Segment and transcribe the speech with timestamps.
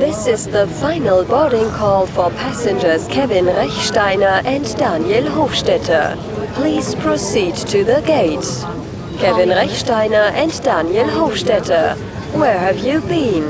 [0.00, 6.16] This is the final boarding call for passengers Kevin Rechsteiner and Daniel Hofstetter.
[6.54, 8.48] Please proceed to the gate.
[9.20, 11.98] Kevin Rechsteiner and Daniel Hofstetter,
[12.32, 13.44] where have you been?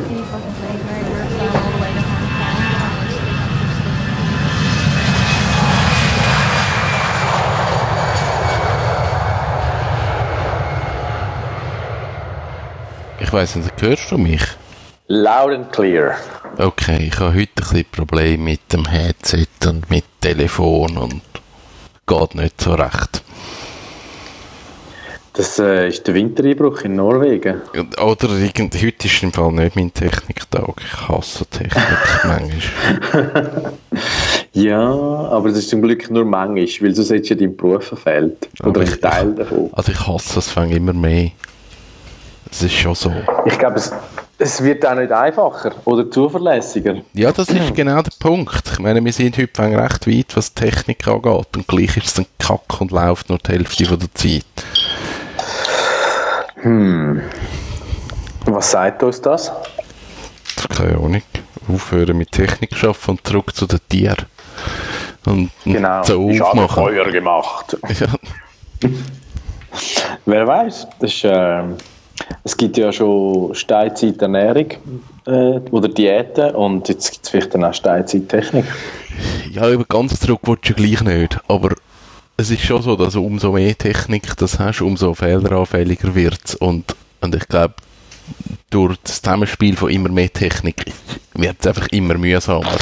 [13.20, 14.42] Ich weiss nicht, hörst du mich?
[15.12, 16.18] Loud and clear.
[16.62, 21.22] Okay, ich habe heute ein bisschen Probleme mit dem Headset und mit Telefon und
[22.06, 23.22] geht nicht so recht.
[25.32, 27.62] Das äh, ist der Wintereinbruch in Norwegen.
[28.02, 30.74] Oder irgend, heute ist im Fall nicht mein Techniktag.
[30.84, 31.74] Ich hasse Technik
[32.24, 33.72] manchmal.
[34.52, 34.80] Ja,
[35.30, 38.48] aber das ist zum Glück nur manchmal, weil sonst hättest du ja deinen Beruf verfehlt.
[38.62, 39.70] Oder ich- Teil davon.
[39.72, 41.30] Also ich hasse es fängt immer mehr.
[42.50, 43.10] Es ist schon so.
[43.46, 43.92] Ich glaube, es,
[44.40, 46.96] es wird auch nicht einfacher oder zuverlässiger.
[47.12, 48.62] Ja, das ist genau der Punkt.
[48.72, 51.46] Ich meine, wir sind heute recht weit, was die Technik angeht.
[51.56, 54.44] Und gleich ist es ein Kack und läuft nur die Hälfte von der Zeit.
[58.46, 59.52] Was sagt uns das?
[60.76, 61.22] Keine Ahnung.
[61.68, 64.26] Aufhören mit Technik schaffen und zurück zu den Tieren.
[65.26, 66.02] Und, Genau.
[66.02, 66.84] so Ich habe aufmachen.
[66.84, 67.76] Feuer gemacht.
[68.00, 68.06] Ja,
[70.26, 70.86] Wer weiß?
[70.98, 71.76] Das ist, ähm,
[72.44, 74.66] es gibt ja schon Steinzeiternährung
[75.26, 78.64] äh, oder Diäten und jetzt gibt es vielleicht dann auch Steinzeittechnik.
[79.52, 81.38] ja, über ganz zurück willst du gleich nicht.
[81.48, 81.70] Aber
[82.36, 86.54] es ist schon so, dass umso mehr Technik das hast, umso fehleranfälliger wird es.
[86.54, 87.74] Und, und ich glaube,
[88.70, 90.86] durch das Zusammenspiel von immer mehr Technik
[91.34, 92.78] wird es einfach immer mühsamer.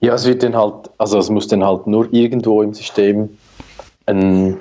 [0.00, 3.28] Ja, es wird dann halt, also es muss dann halt nur irgendwo im System
[4.08, 4.60] ein,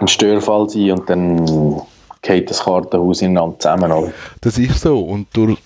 [0.00, 1.80] ein Störfall sein und dann
[2.22, 3.92] geht das Kartenhaus ineinander zusammen.
[3.92, 4.12] Oder?
[4.40, 5.00] Das ist so.
[5.00, 5.58] Und durch,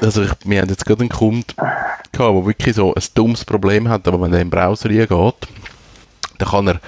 [0.00, 3.88] also ich, wir haben jetzt gerade einen Kunden gehabt, der wirklich so ein dummes Problem
[3.88, 5.48] hat, aber wenn er in den Browser reingeht,
[6.38, 6.80] dann kann er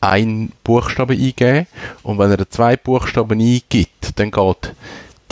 [0.00, 1.66] einen Buchstaben eingeben
[2.02, 4.74] und wenn er zwei Buchstaben eingibt, dann geht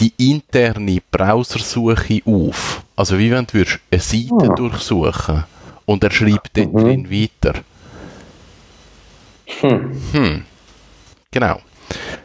[0.00, 2.82] die interne Browsersuche auf.
[2.96, 5.44] Also wie wenn du eine Seite durchsuchen
[5.86, 7.60] und er schreibt dort drin weiter.
[9.46, 10.44] Hm.
[11.30, 11.60] Genau.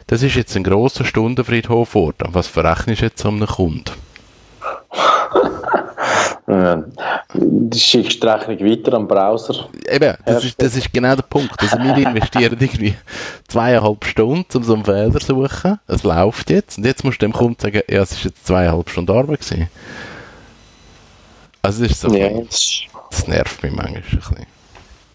[0.06, 2.28] Das ist jetzt ein grosser Stundenfriedhof geworden.
[2.32, 3.84] Was verrechnest du jetzt einem Kunden?
[7.34, 9.68] Du schickst die Rechnung weiter am Browser.
[9.88, 11.54] Eben, das ist, das ist genau der Punkt.
[11.58, 12.94] Also wir investieren irgendwie
[13.48, 15.78] zweieinhalb Stunden, um so einen Fehler zu suchen.
[15.86, 16.78] Es läuft jetzt.
[16.78, 19.68] Und jetzt musst du dem Kunden sagen, ja, es ist jetzt zweieinhalb Stunden Arbeit gewesen.
[21.62, 24.46] Also es ist so, Ja, das nervt mich manchmal ein bisschen.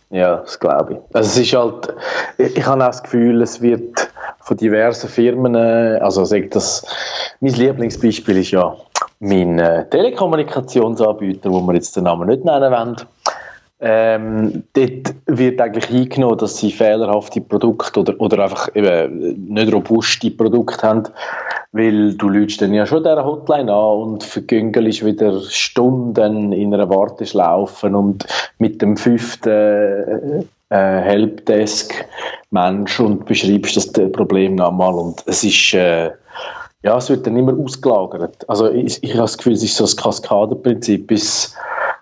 [0.10, 1.00] Ja, das glaube ich.
[1.16, 1.94] Also es ist halt,
[2.38, 4.10] ich, ich habe auch das Gefühl, es wird
[4.40, 6.86] von diversen Firmen, äh, also sag das,
[7.42, 8.76] mein Lieblingsbeispiel ist ja
[9.20, 12.96] mein äh, Telekommunikationsanbieter, wo wir jetzt den Namen nicht nennen wollen.
[13.80, 20.32] Ähm, dort wird eigentlich eingenommen, dass sie fehlerhafte Produkte oder, oder einfach eben nicht robuste
[20.32, 21.04] Produkte haben,
[21.74, 26.90] weil du lügst dann ja schon dieser Hotline an und vergüngelst wieder Stunden in einer
[26.90, 28.26] Warteschlaufe und
[28.58, 36.10] mit dem fünften äh, Helpdesk-Mensch und beschreibst das Problem nochmal und es ist äh,
[36.84, 38.48] ja, es wird dann immer ausgelagert.
[38.50, 41.54] Also ich, ich habe das Gefühl, es ist so ein Kaskadenprinzip, bis,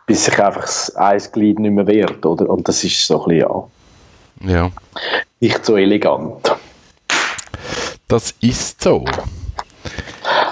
[0.05, 2.49] bis sich einfach das Eisglied nicht mehr wehrt, oder?
[2.49, 3.49] Und das ist so ein bisschen,
[4.45, 4.71] ja, Ja,
[5.39, 6.55] nicht so elegant.
[8.07, 9.03] das ist so.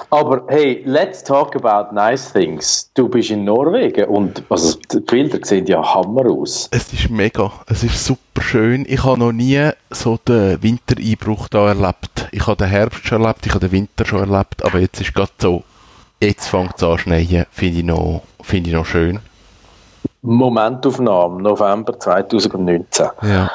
[0.10, 2.90] Aber hey, let's talk about nice things.
[2.94, 6.68] Du bist in Norwegen und also, die Bilder sehen ja Hammer aus.
[6.70, 8.86] Es ist mega, es ist super schön.
[8.88, 12.28] Ich habe noch nie so den Wintereinbruch da erlebt.
[12.32, 15.16] Ich habe den Herbst schon erlebt, ich habe den Winter schon erlebt, aber jetzt ist
[15.16, 15.64] gerade so,
[16.22, 19.20] jetzt fängt es an zu schneien, finde ich, noch- finde ich noch schön.
[20.24, 23.08] Momentaufnahme, November 2019.
[23.24, 23.52] Ja.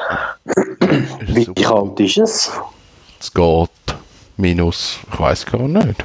[1.27, 1.63] Wie super.
[1.63, 2.53] kalt ist es?
[3.19, 3.71] Es geht
[4.37, 6.05] minus, ich weiß gar nicht.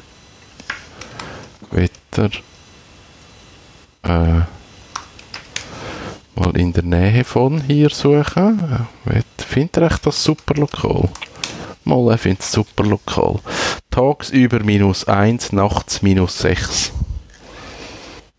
[1.69, 2.29] Wetter.
[4.03, 4.41] Äh,
[6.35, 8.85] mal in der Nähe von hier suchen.
[9.05, 11.09] Äh, Findet ihr echt das super lokal?
[11.83, 13.35] Mal, er findet es super lokal.
[13.91, 16.93] Tagsüber minus 1, nachts minus 6.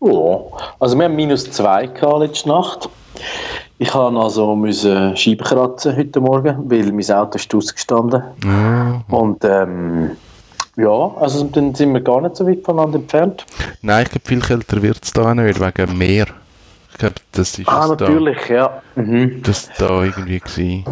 [0.01, 0.39] Ja,
[0.79, 2.89] also wir haben minus 2 gehabt letzte Nacht.
[3.77, 8.23] Ich habe also müssen Scheiben kratzen heute Morgen, weil mein Auto ist ausgestanden.
[8.43, 9.01] Ja.
[9.09, 10.11] Und ähm,
[10.77, 13.45] ja, also dann sind wir gar nicht so weit voneinander entfernt.
[13.81, 16.27] Nein, ich glaube, viel kälter wird es da nicht, wegen Meer.
[16.91, 18.81] Ich glaube, das ist Ah, es da, natürlich, ja.
[18.95, 19.41] Mhm.
[19.43, 20.85] das da irgendwie gewesen.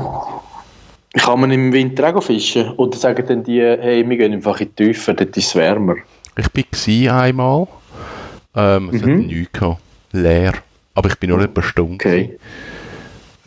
[1.13, 2.71] Kann man im Winter auch fischen?
[2.71, 5.95] Oder sagen dann die, hey, wir gehen einfach in die Tiefe, dort ist es wärmer.
[6.35, 7.67] Ich war einmal
[8.55, 9.81] Ähm, es hat nichts gehabt.
[10.11, 10.53] Leer.
[10.95, 11.93] Aber ich bin noch nicht bestimmt.
[11.95, 12.37] Okay.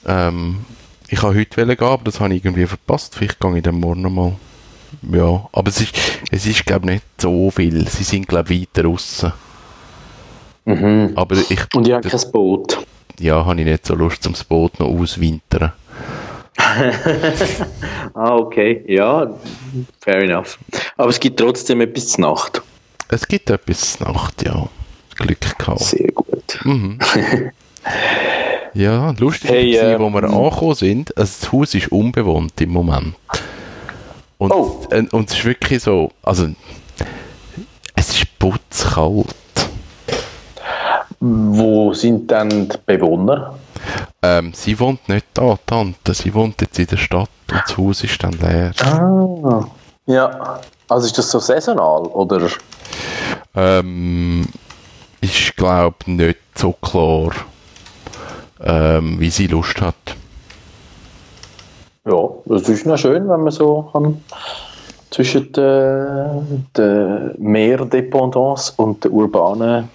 [0.07, 0.65] Ähm,
[1.09, 3.15] ich wollte heute gehen, aber das habe ich irgendwie verpasst.
[3.15, 4.33] Vielleicht gehe ich dann morgen nochmal.
[5.03, 5.95] Ja, aber es ist,
[6.31, 7.87] es ist glaube ich, nicht so viel.
[7.89, 9.33] Sie sind, glaube ich, weiter draussen.
[10.65, 11.13] Mhm.
[11.15, 12.85] Aber ich, Und ich habe kein Boot.
[13.21, 15.73] ja, habe ich nicht so Lust, zum Boot noch auswintern.
[18.15, 18.83] Ah, okay.
[18.87, 19.31] Ja,
[20.01, 20.59] fair enough.
[20.97, 22.63] Aber es gibt trotzdem etwas zur Nacht.
[23.09, 24.67] Es gibt etwas Nacht, ja.
[25.17, 25.81] Glück gehabt.
[25.81, 26.59] Sehr gut.
[26.65, 26.99] Mhm.
[28.75, 32.71] Ja, lustig Hey, war, äh, wo wir angekommen sind, also das Haus ist unbewohnt im
[32.73, 33.15] Moment.
[34.37, 34.83] Und, Oh.
[34.91, 36.49] äh, und es ist wirklich so, also
[37.95, 39.35] es ist putzkalt.
[41.21, 43.55] Wo sind dann die Bewohner?
[44.23, 48.05] Ähm, sie wohnt nicht da, Tante, sie wohnt jetzt in der Stadt und das Haus
[48.05, 48.73] ist dann leer.
[48.83, 49.65] Ah.
[50.05, 50.61] Ja.
[50.89, 52.49] Also ist das so saisonal, oder?
[53.55, 54.47] Ähm,
[55.27, 57.33] ich glaube nicht so klar,
[58.63, 59.95] ähm, wie sie Lust hat.
[62.05, 64.23] Ja, das ist noch schön, wenn man so kann
[65.11, 66.43] zwischen der,
[66.77, 69.89] der Meerdependance und der urbanen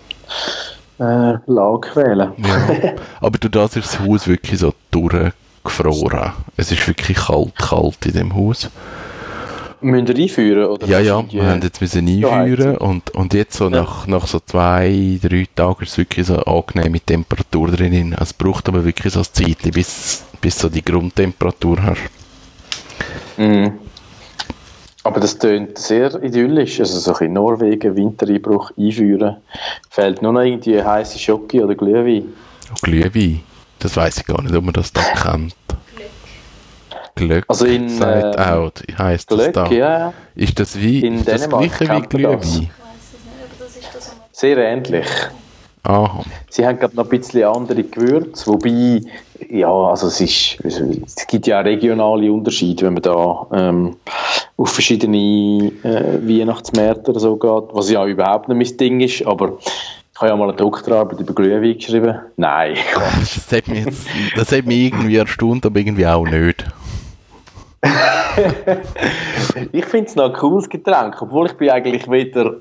[0.99, 2.31] äh, Lage wählen.
[2.37, 2.93] Ja.
[3.21, 6.33] Aber durch das ist das Haus wirklich so durchgefroren.
[6.57, 8.69] Es ist wirklich kalt, kalt in dem Haus.
[9.81, 10.65] Müssen wir einführen?
[10.65, 13.69] Oder Ja, ja, die- wir haben jetzt müssen einführen und, und jetzt so Ja.
[13.81, 18.15] nach, nach so zwei, drei Tagen ist es wirklich so angenehme Temperatur drin.
[18.19, 22.01] Es braucht aber wirklich so ein Zeitchen, bis, bis so die Grundtemperatur hast.
[23.37, 23.71] Mhm.
[25.03, 26.79] Aber das tönt sehr idyllisch.
[26.79, 29.37] Also so ein Norwegen, Wintereinbruch einführen.
[29.89, 32.25] Fehlt nur noch irgendwie heiße Schoki oder Glühwein.
[32.83, 33.39] Glühwein,
[33.79, 35.55] das weiß ich gar nicht, ob man das da kennt.
[37.27, 39.65] Glück, Also in, sagt äh, auch, heisst das Glück, da.
[39.71, 42.41] ja, Ist das wie, In ist das Dänemark gleiche wie das.
[42.41, 42.69] Glühwein?
[44.31, 45.07] sehr ähnlich.
[45.83, 46.23] Aha.
[46.49, 49.01] Sie haben glaube noch ein bisschen andere Gewürze, wobei,
[49.49, 53.95] ja, also es ist, es gibt ja auch regionale Unterschiede, wenn man da ähm,
[54.57, 59.57] auf verschiedene äh, Weihnachtsmärkte oder so geht, was ja überhaupt nicht mein Ding ist, aber
[60.13, 62.15] ich habe ja mal eine Doktorarbeit über Glühwein geschrieben.
[62.37, 62.75] Nein,
[63.19, 66.63] Das hat mich, jetzt, das hat mich irgendwie erstaunt, aber irgendwie auch nicht.
[69.71, 72.57] ich finde es noch ein cooles Getränk, obwohl ich bin eigentlich weder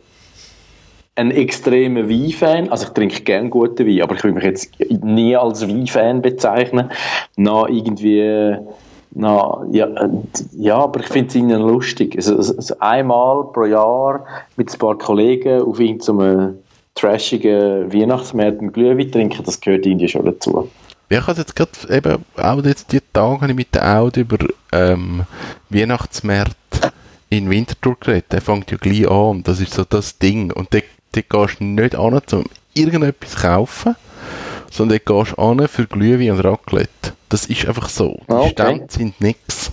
[1.17, 5.37] ein extremer Wein-Fan, also ich trinke gern guten Wein, aber ich will mich jetzt nie
[5.37, 6.91] als Wein-Fan bezeichnen,
[7.37, 8.57] na irgendwie,
[9.11, 9.89] na, ja,
[10.53, 14.25] ja, aber ich finde es ihnen lustig, also, also also einmal pro Jahr
[14.57, 16.59] mit ein paar Kollegen auf irgendeinem
[16.95, 20.71] trashigen Weihnachtsmarkt einen Glühwein trinken, das gehört ihnen schon dazu.
[21.11, 24.39] Ja, ich habe jetzt gerade eben, auch jetzt die Tage ich mit der Audi über
[24.73, 25.25] ähm,
[25.69, 26.93] Weihnachtsmärkte
[27.31, 28.33] in Winterthur geredet.
[28.33, 30.53] Der fängt ja gleich an und das ist so das Ding.
[30.53, 33.97] Und dort, dort gehst du nicht an, um irgendetwas zu kaufen,
[34.71, 37.13] sondern dort gehst du an für Glühwein und Raclette.
[37.29, 38.21] Das ist einfach so.
[38.29, 38.51] Die Ah, okay.
[38.51, 39.73] Stände sind nix.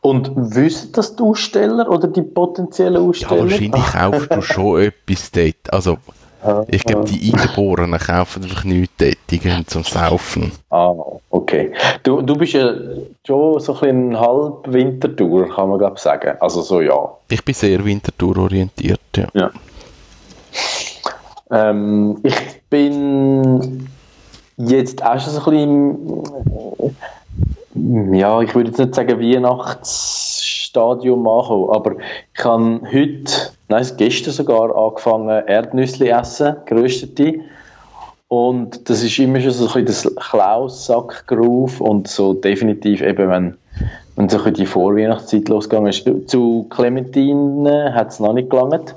[0.00, 3.42] Und wissen das die Aussteller oder die potenziellen Ja, Aussteller?
[3.42, 5.72] wahrscheinlich kaufst du schon etwas dort.
[5.72, 5.98] Also,
[6.68, 9.18] ich glaube, die Eingeborenen kaufen einfach nichts dort.
[9.30, 10.52] Die gehen zum Saufen.
[10.70, 10.94] Ah,
[11.30, 11.72] okay.
[12.02, 12.72] Du, du bist ja
[13.26, 16.36] schon so ein bisschen halb Wintertour, kann man glaube sagen.
[16.40, 17.10] Also so ja.
[17.28, 19.26] Ich bin sehr Winterthur orientiert, ja.
[19.34, 19.50] ja.
[21.50, 23.88] Ähm, ich bin
[24.56, 25.98] jetzt auch schon so ein
[26.78, 26.96] bisschen,
[28.12, 31.96] ja, ich würde jetzt nicht sagen Weihnachtsstadium ankommen, aber
[32.34, 33.32] ich habe heute,
[33.68, 37.40] nein, gestern sogar angefangen Erdnüsse essen, geröstete.
[38.28, 43.56] Und das ist immer schon so ein bisschen das Klaussack-Groove und so definitiv eben, wenn,
[44.14, 46.08] wenn so ein die Vorweihnachtszeit losgegangen ist.
[46.28, 48.94] Zu Clementine hat es noch nicht gelangt,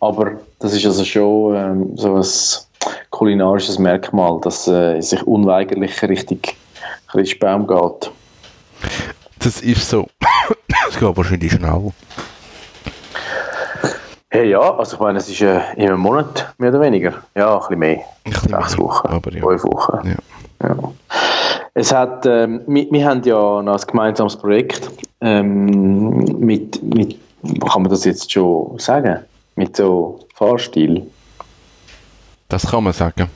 [0.00, 2.24] aber das ist also schon ähm, so ein
[3.10, 6.56] kulinarisches Merkmal, dass äh, sich unweigerlich richtig
[7.08, 8.10] Christbaum geht.
[9.38, 10.06] Das ist so.
[10.88, 11.92] Es geht wahrscheinlich schnell.
[14.28, 17.14] Hey, ja, also ich meine, es ist äh, in einem Monat mehr oder weniger.
[17.34, 18.00] Ja, ein bisschen mehr.
[18.24, 19.40] Ein bisschen Sechs mehr, Wochen, aber ja.
[19.40, 20.08] fünf Wochen.
[20.08, 20.68] Ja.
[20.68, 20.76] Ja.
[21.74, 27.18] Es hat, ähm, wir, wir haben ja noch ein gemeinsames Projekt ähm, mit, mit,
[27.70, 29.20] kann man das jetzt schon sagen,
[29.56, 31.06] mit so Fahrstil,
[32.48, 33.28] Das kann man sagen.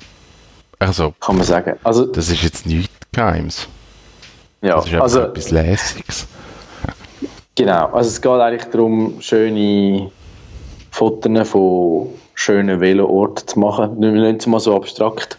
[0.79, 1.79] Also, kann man sagen.
[1.85, 3.69] Also, das ist jetzt nichts Geheimes.
[4.65, 6.27] Ja, Das ist also etwas Lässiges.
[7.55, 10.11] genau, also es geht eigentlich darum, schöne
[10.91, 15.39] Fotos von schönen Veloorten zu machen, nicht nicht mal so abstrakt.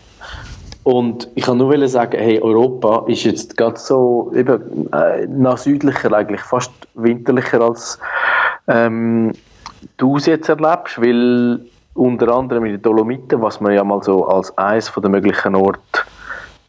[0.83, 6.13] Und ich kann nur sagen, hey, Europa ist jetzt gerade so eben äh, nach südlicher
[6.13, 7.97] eigentlich fast winterlicher als
[8.67, 9.31] ähm,
[9.97, 11.59] du es jetzt erlebst, weil
[11.95, 16.01] unter anderem in den Dolomiten, was wir ja mal so als eines der möglichen Orte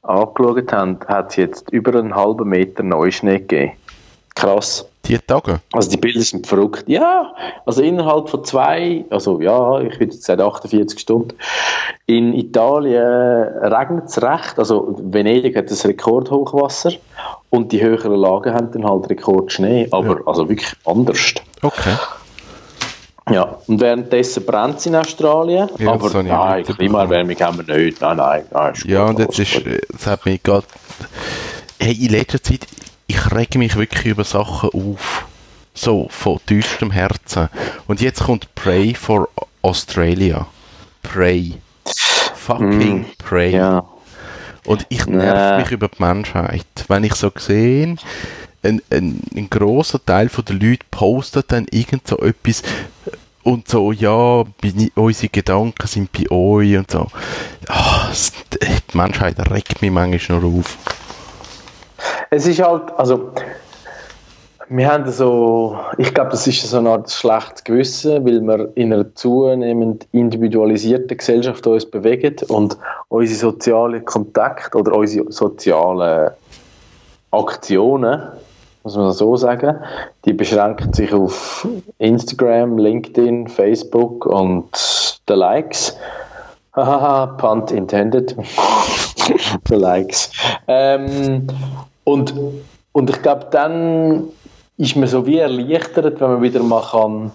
[0.09, 3.73] angeschaut haben, hat es jetzt über einen halben Meter Neuschnee gegeben.
[4.35, 4.87] Krass.
[5.07, 5.61] Die Tage?
[5.73, 6.85] Also die Bilder sind verrückt.
[6.89, 7.33] Ja,
[7.65, 11.37] also innerhalb von zwei, also ja, ich würde jetzt sagen 48 Stunden.
[12.07, 13.03] In Italien
[13.63, 14.59] regnet es recht.
[14.59, 16.93] Also Venedig hat das Rekordhochwasser
[17.51, 20.27] und die höheren Lagen haben dann halt Rekordschnee, aber ja.
[20.27, 21.35] also wirklich anders.
[21.63, 21.95] Okay.
[23.29, 28.01] Ja, und währenddessen brennt es in Australien, ja, aber nein, Klimaerwärmung haben wir nicht.
[28.01, 30.67] Nein, nein, nein Ja, und jetzt ist, es hat mich gerade,
[31.81, 32.69] hey, in letzter Zeit,
[33.09, 35.27] ich rege mich wirklich über Sachen auf.
[35.75, 37.49] So, von tiefstem Herzen.
[37.87, 39.29] Und jetzt kommt Pray for
[39.61, 40.47] Australia.
[41.03, 41.55] Pray.
[42.35, 43.57] Fucking mm, Pray.
[43.57, 43.85] Ja.
[44.65, 46.65] Und ich nerv mich über die Menschheit.
[46.89, 47.97] Wenn ich so sehe,
[48.67, 52.63] ein, ein, ein großer Teil der Leute postet dann irgend so etwas
[53.43, 54.43] und so, ja,
[54.97, 57.07] unsere Gedanken sind bei euch und so.
[57.69, 58.13] Ach,
[58.53, 60.77] die Menschheit regt mich manchmal nur auf.
[62.31, 63.31] Es ist halt, also,
[64.69, 68.93] wir haben so, ich glaube, das ist so eine Art schlechtes Gewissen, weil wir in
[68.93, 72.77] einer zunehmend individualisierten Gesellschaft uns bewegen und
[73.09, 76.33] unsere sozialen Kontakte oder unsere sozialen
[77.31, 78.23] Aktionen
[78.87, 79.79] muss man so sagen.
[80.25, 81.67] Die beschränkt sich auf
[81.99, 84.69] Instagram, LinkedIn, Facebook und
[85.27, 85.97] the Likes.
[86.73, 88.37] Hahaha, punt intended.
[89.69, 90.31] the Likes.
[90.69, 91.49] Ähm,
[92.05, 92.33] und,
[92.93, 94.29] und ich glaube, dann
[94.77, 97.33] ist man so wie erleichtert, wenn man wieder mal kann,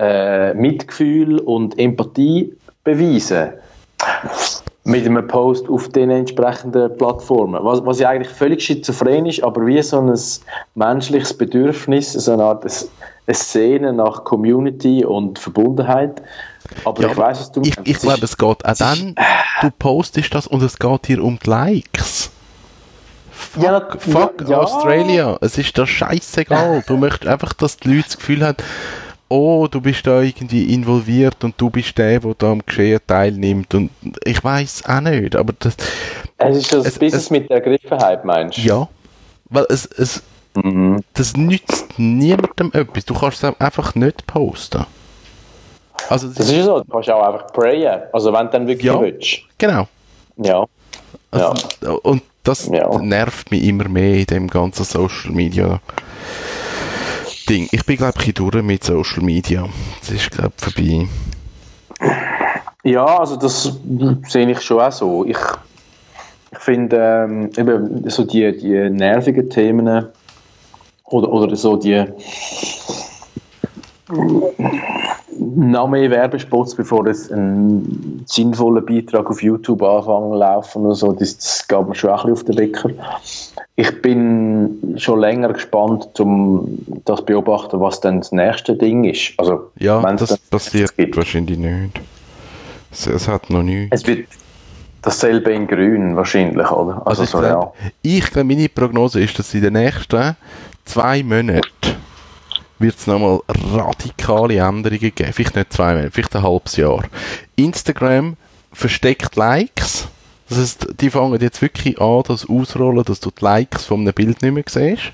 [0.00, 3.52] äh, Mitgefühl und Empathie beweisen
[3.98, 4.57] kann
[4.88, 7.62] mit einem Post auf den entsprechenden Plattformen.
[7.62, 10.18] Was, was ja eigentlich völlig schizophren ist, aber wie so ein
[10.74, 16.22] menschliches Bedürfnis, so eine Art eine Szene nach Community und Verbundenheit.
[16.84, 19.14] Aber ja, ich weiß, was du Ich, ich glaube, es geht auch dann,
[19.60, 22.30] du postest das und es geht hier um die Likes.
[23.30, 25.38] Fuck, ja, fuck ja, Australia.
[25.42, 26.82] Es ist dir scheißegal.
[26.86, 28.56] Du möchtest einfach, dass die Leute das Gefühl haben,
[29.28, 33.74] oh, du bist da irgendwie involviert und du bist der, der da am Geschehen teilnimmt
[33.74, 33.90] und
[34.24, 35.76] ich weiß auch nicht, aber das...
[36.38, 38.62] Es ist das es, Business es, mit der Ergriffenheit, meinst du?
[38.62, 38.88] Ja,
[39.50, 40.22] weil es, es
[40.54, 41.02] mhm.
[41.14, 44.86] das nützt niemandem etwas, du kannst es einfach nicht posten.
[46.08, 48.86] Also, das, das ist so, du kannst auch einfach prayen, also wenn du dann wirklich
[48.86, 49.40] ja, willst.
[49.58, 49.88] genau.
[50.36, 50.64] Ja.
[51.30, 51.90] Also, ja.
[51.90, 52.98] Und das ja.
[52.98, 55.80] nervt mich immer mehr in dem ganzen Social Media
[57.48, 57.68] Ding.
[57.72, 59.66] Ich bin, glaube ich, durch mit Social Media.
[60.00, 61.08] Das ist, glaube ich, vorbei.
[62.84, 63.72] Ja, also das
[64.28, 65.24] sehe ich schon auch so.
[65.24, 65.38] Ich,
[66.52, 70.06] ich finde ähm, eben so die, die nervigen Themen
[71.04, 72.04] oder, oder so die
[75.38, 81.36] noch mehr Werbespots, bevor es ein sinnvoller Beitrag auf YouTube anfangen laufen oder so, das,
[81.36, 82.90] das geht mir schon ein bisschen auf den Wecker.
[83.76, 89.34] Ich bin schon länger gespannt, um das beobachten, was dann das nächste Ding ist.
[89.36, 92.00] Also, ja, das passiert wahrscheinlich nicht.
[92.90, 94.00] Es, es, hat noch nichts.
[94.00, 94.26] Es wird
[95.02, 97.02] dasselbe in grün wahrscheinlich, oder?
[97.06, 97.72] Also, also so,
[98.02, 98.56] ich glaube, ja.
[98.56, 100.36] meine Prognose ist, dass in den nächsten
[100.84, 101.62] zwei Monaten
[102.78, 103.40] wird es nochmal
[103.72, 105.32] radikale Änderungen geben.
[105.32, 107.04] Vielleicht nicht zwei Monate, vielleicht ein halbes Jahr.
[107.56, 108.36] Instagram
[108.72, 110.08] versteckt Likes.
[110.48, 114.14] Das heißt, die fangen jetzt wirklich an, das ausrollen, dass du die Likes von einem
[114.14, 115.12] Bild nicht mehr siehst.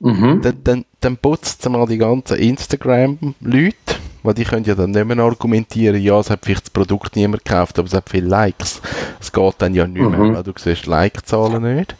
[0.00, 0.40] Mhm.
[0.42, 5.18] Dann, dann, dann putzt mal die ganzen Instagram-Leute weil die können ja dann nicht mehr
[5.18, 8.80] argumentieren, ja, es hat vielleicht das Produkt niemand gekauft, aber es hat viele Likes.
[9.22, 10.34] Es geht dann ja nicht mehr, mhm.
[10.34, 11.94] weil du siehst Like-Zahlen nicht.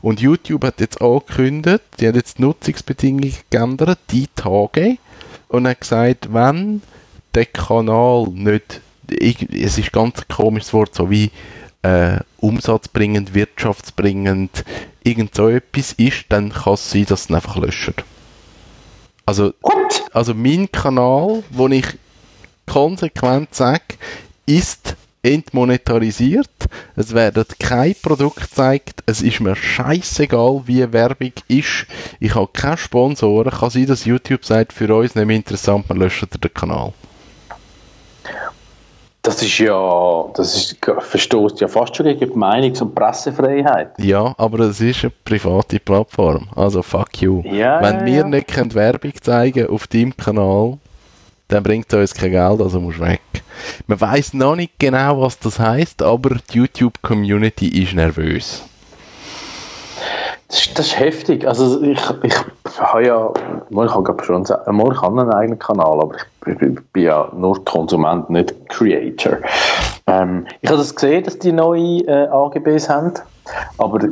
[0.00, 4.96] Und YouTube hat jetzt angekündigt, die hat jetzt die Nutzungsbedingungen geändert, die Tage,
[5.48, 6.80] und hat gesagt, wenn
[7.34, 11.30] der Kanal nicht, es ist ganz ein komisches Wort, so wie
[11.82, 14.64] äh, umsatzbringend, wirtschaftsbringend,
[15.04, 18.02] irgend so etwas ist, dann kann es sein, dass es einfach löscht.
[19.26, 20.04] Also, What?
[20.14, 21.86] also mein Kanal, wo ich
[22.66, 23.82] konsequent sage,
[24.46, 26.50] ist entmonetarisiert.
[26.96, 29.02] Es werden kein Produkt gezeigt.
[29.06, 31.86] Es ist mir scheißegal, wie Werbung ist.
[32.20, 33.52] Ich habe keine Sponsoren.
[33.52, 36.92] Kann sein, dass YouTube sagt, für uns nicht mehr interessant, wir löschen den Kanal.
[39.24, 43.92] Das ist ja, das ist, verstoßt ja fast schon gegen die Meinungs- und Pressefreiheit.
[43.98, 46.48] Ja, aber es ist eine private Plattform.
[46.56, 47.40] Also fuck you.
[47.44, 48.26] Ja, Wenn ja, wir ja.
[48.26, 50.78] nicht Werbung zeigen auf deinem Kanal,
[51.52, 53.20] dann bringt es uns kein Geld, also musst weg.
[53.86, 58.62] Man weiß noch nicht genau, was das heißt, aber die YouTube-Community ist nervös.
[60.48, 61.46] Das, ist- das ist heftig.
[61.46, 62.34] Also ich, ich
[62.80, 63.30] habe ja,
[63.70, 64.42] ich habe schon
[64.76, 66.16] mal, ich habe einen eigenen Kanal, aber
[66.46, 69.38] ich, bin- bin ja nur Konsument, nicht Creator.
[70.06, 73.12] Ähm, ich habe das gesehen, dass die neue äh, AGBs haben,
[73.78, 74.10] aber äh,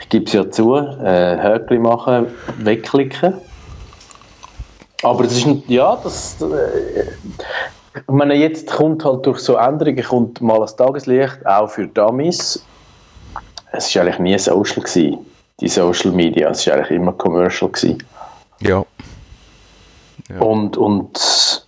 [0.00, 2.26] ich gebe es ja zu, äh, Höckli machen,
[2.58, 3.34] wegklicken.
[5.04, 7.04] Aber das ist ja, das, äh,
[7.94, 12.64] ich meine, jetzt kommt halt durch so Änderungen kommt mal das Tageslicht, auch für Dummies.
[13.72, 15.18] Es war eigentlich nie Social, gewesen,
[15.60, 16.50] die Social Media.
[16.50, 17.70] Es war eigentlich immer Commercial.
[17.70, 18.02] Gewesen.
[18.60, 18.84] Ja.
[20.28, 20.40] Ja.
[20.40, 21.66] Und, und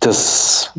[0.00, 0.72] das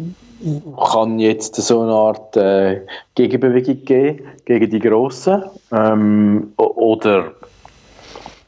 [0.91, 2.81] kann jetzt so eine Art äh,
[3.15, 5.43] Gegenbewegung geben gegen die Grossen.
[5.71, 7.31] Ähm, oder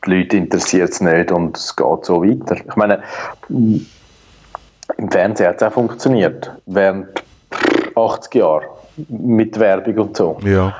[0.06, 2.56] die Leute interessiert es nicht und es geht so weiter.
[2.56, 3.02] Ich meine,
[3.50, 3.86] im
[5.10, 7.08] Fernsehen hat es auch funktioniert, während
[7.96, 8.66] 80 Jahren
[9.10, 10.38] mit Werbung und so.
[10.44, 10.74] Ja.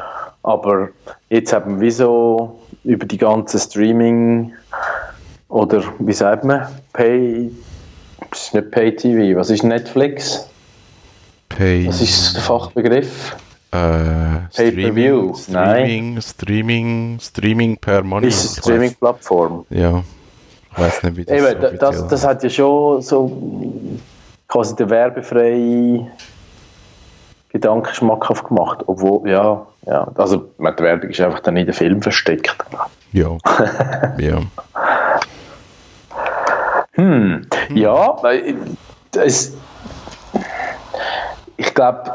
[0.44, 0.90] Aber
[1.30, 4.54] jetzt haben wir so über die ganze Streaming
[5.50, 7.52] oder wie sagt man, Pay,
[8.30, 10.48] das ist nicht Pay TV, was ist Netflix?
[11.50, 11.88] Pay.
[11.88, 13.36] Was ist der Fachbegriff?
[13.76, 15.34] Äh, Pay-per-view.
[15.36, 18.28] Streaming, Streaming, Streaming per Money.
[18.28, 19.66] Ist Streaming-Plattform.
[19.70, 20.04] Ja.
[20.72, 23.32] Ich weiß nicht, wie das Eben, da- das, das hat ja schon so
[24.48, 26.08] quasi den werbefreien
[27.50, 28.80] Gedanken schmackhaft gemacht.
[28.88, 32.56] Obwohl, ja, ja, also die Werbung ist einfach dann in den Film versteckt.
[33.14, 33.38] Ja.
[34.18, 34.42] ja.
[36.94, 37.46] Hm.
[37.74, 38.56] Ja, weil
[39.18, 39.54] es,
[41.58, 42.12] ich glaube,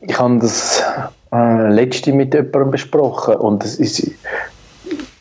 [0.00, 0.82] ich habe das
[1.32, 4.10] äh, letzte mit jemandem besprochen und es ist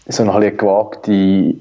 [0.08, 1.56] so eine, gewagte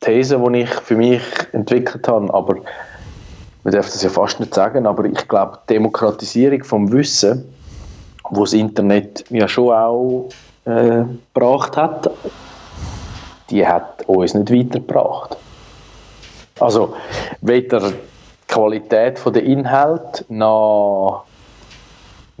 [0.00, 2.56] These, die ich für mich entwickelt habe, aber
[3.62, 7.44] man darf das ja fast nicht sagen, aber ich glaube, die Demokratisierung vom Wissen,
[8.30, 10.28] wo das Internet ja schon auch
[10.64, 11.04] äh,
[11.34, 12.10] gebracht hat,
[13.50, 15.36] die hat uns nicht weitergebracht.
[16.58, 16.94] Also
[17.42, 17.96] weder die
[18.48, 21.24] Qualität der Inhalt noch,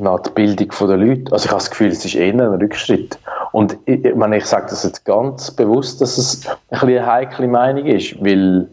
[0.00, 1.32] noch die Bildung der Leute.
[1.32, 3.18] Also ich habe das Gefühl, es ist eher ein Rückschritt.
[3.52, 7.06] Und ich, ich, meine, ich sage das jetzt ganz bewusst, dass es ein bisschen eine
[7.06, 8.68] heikle Meinung ist, weil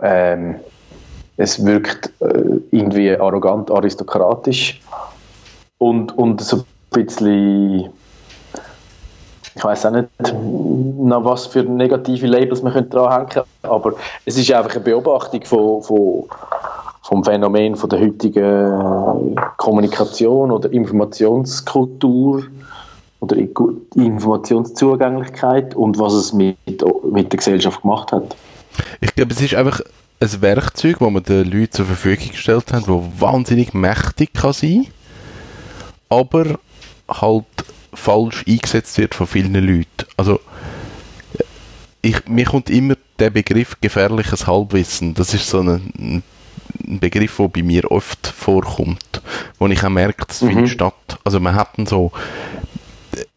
[0.00, 0.56] ähm,
[1.36, 4.80] es wirkt äh, irgendwie arrogant, aristokratisch
[5.78, 7.90] und, und so ein bisschen
[9.54, 13.92] ich weiß auch nicht, noch was für negative Labels man dranhängen könnte, aber
[14.24, 16.24] es ist einfach eine Beobachtung von, von,
[17.02, 22.44] vom Phänomen von der heutigen Kommunikation oder Informationskultur
[23.20, 26.56] oder Informationszugänglichkeit und was es mit,
[27.10, 28.36] mit der Gesellschaft gemacht hat.
[29.00, 29.80] Ich glaube, es ist einfach
[30.20, 34.86] ein Werkzeug, das man den Leuten zur Verfügung gestellt haben, das wahnsinnig mächtig kann sein
[36.12, 36.58] aber
[37.08, 37.46] halt
[37.94, 40.06] falsch eingesetzt wird von vielen Leuten.
[40.16, 40.40] Also,
[42.02, 45.14] ich, mir kommt immer der Begriff gefährliches Halbwissen.
[45.14, 46.22] Das ist so ein, ein
[46.78, 49.22] Begriff, der bei mir oft vorkommt,
[49.58, 51.18] wo ich auch merke, das findet statt.
[51.24, 52.12] Also man hat dann so,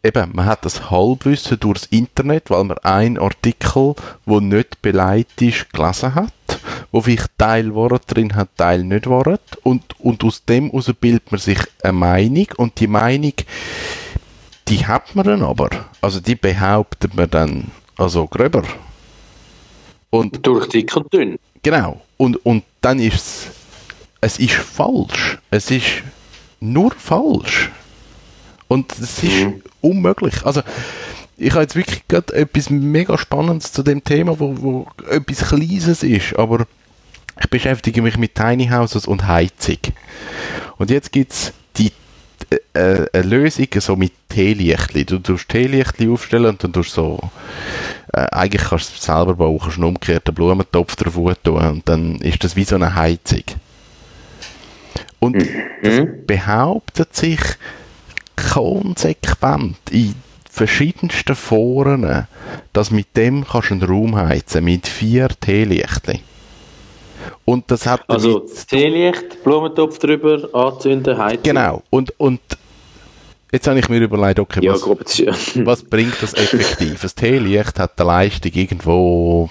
[0.03, 3.95] eben, man hat das Halbwissen durchs Internet, weil man einen Artikel,
[4.25, 6.31] wo nicht beleidigt ist, gelesen hat,
[6.91, 11.31] wo vielleicht Teil Wort drin hat, Teil nicht Wort und, und aus dem heraus bildet
[11.31, 13.33] man sich eine Meinung und die Meinung,
[14.67, 15.69] die hat man dann aber.
[16.01, 18.63] Also die behauptet man dann also gröber.
[20.09, 21.37] Und Durch dick und dünn.
[21.63, 22.01] Genau.
[22.17, 23.47] Und, und dann ist es,
[24.21, 25.37] es ist falsch.
[25.51, 26.03] Es ist
[26.59, 27.69] nur falsch.
[28.67, 29.61] Und es ist Mhm.
[29.81, 30.45] unmöglich.
[30.45, 30.61] Also,
[31.37, 36.01] ich habe jetzt wirklich gerade etwas mega Spannendes zu dem Thema, wo, wo etwas Kleines
[36.01, 36.65] ist, aber
[37.39, 39.77] ich beschäftige mich mit Tiny Houses und Heizung.
[40.77, 41.53] Und jetzt gibt es
[42.51, 45.05] die äh, eine Lösung so mit Teelichtli.
[45.05, 47.19] Du tust Teelichtli aufstellen und dann tust so
[48.13, 52.15] äh, eigentlich kannst du es selber bauen, kannst einen umgekehrten Blumentopf drauf tun und dann
[52.17, 53.43] ist das wie so eine Heizung.
[55.19, 55.37] Und
[55.81, 57.39] das behauptet sich
[58.35, 60.13] konsequent in
[60.49, 62.27] verschiedensten Foren,
[62.73, 66.21] dass mit dem kannst du einen Raum heizen, mit vier Teelichtli.
[67.45, 71.43] Und das hat Also Teelicht, Blumentopf drüber, anzünden, heizen.
[71.43, 71.83] Genau.
[71.89, 72.39] Und, und
[73.51, 75.21] jetzt habe ich mir überlegt, okay, Ja, was, grob, das
[75.65, 77.03] was bringt das effektiv?
[77.03, 79.49] Ein Teelicht hat eine Leistung irgendwo,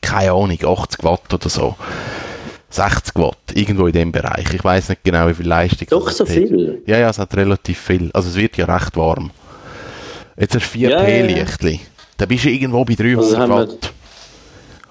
[0.00, 1.76] keine Ahnung, 80 Watt oder so.
[2.70, 4.52] 60 Watt, irgendwo in dem Bereich.
[4.52, 5.88] Ich weiß nicht genau, wie viel Leistung.
[5.90, 6.82] Doch das so viel?
[6.86, 8.10] Ja, ja, es hat relativ viel.
[8.12, 9.30] Also es wird ja recht warm.
[10.38, 11.26] Jetzt hast du vier Ja, ja, ja.
[11.26, 11.80] Teelichtli.
[12.18, 13.92] Da bist du irgendwo bei 300 Also Watt.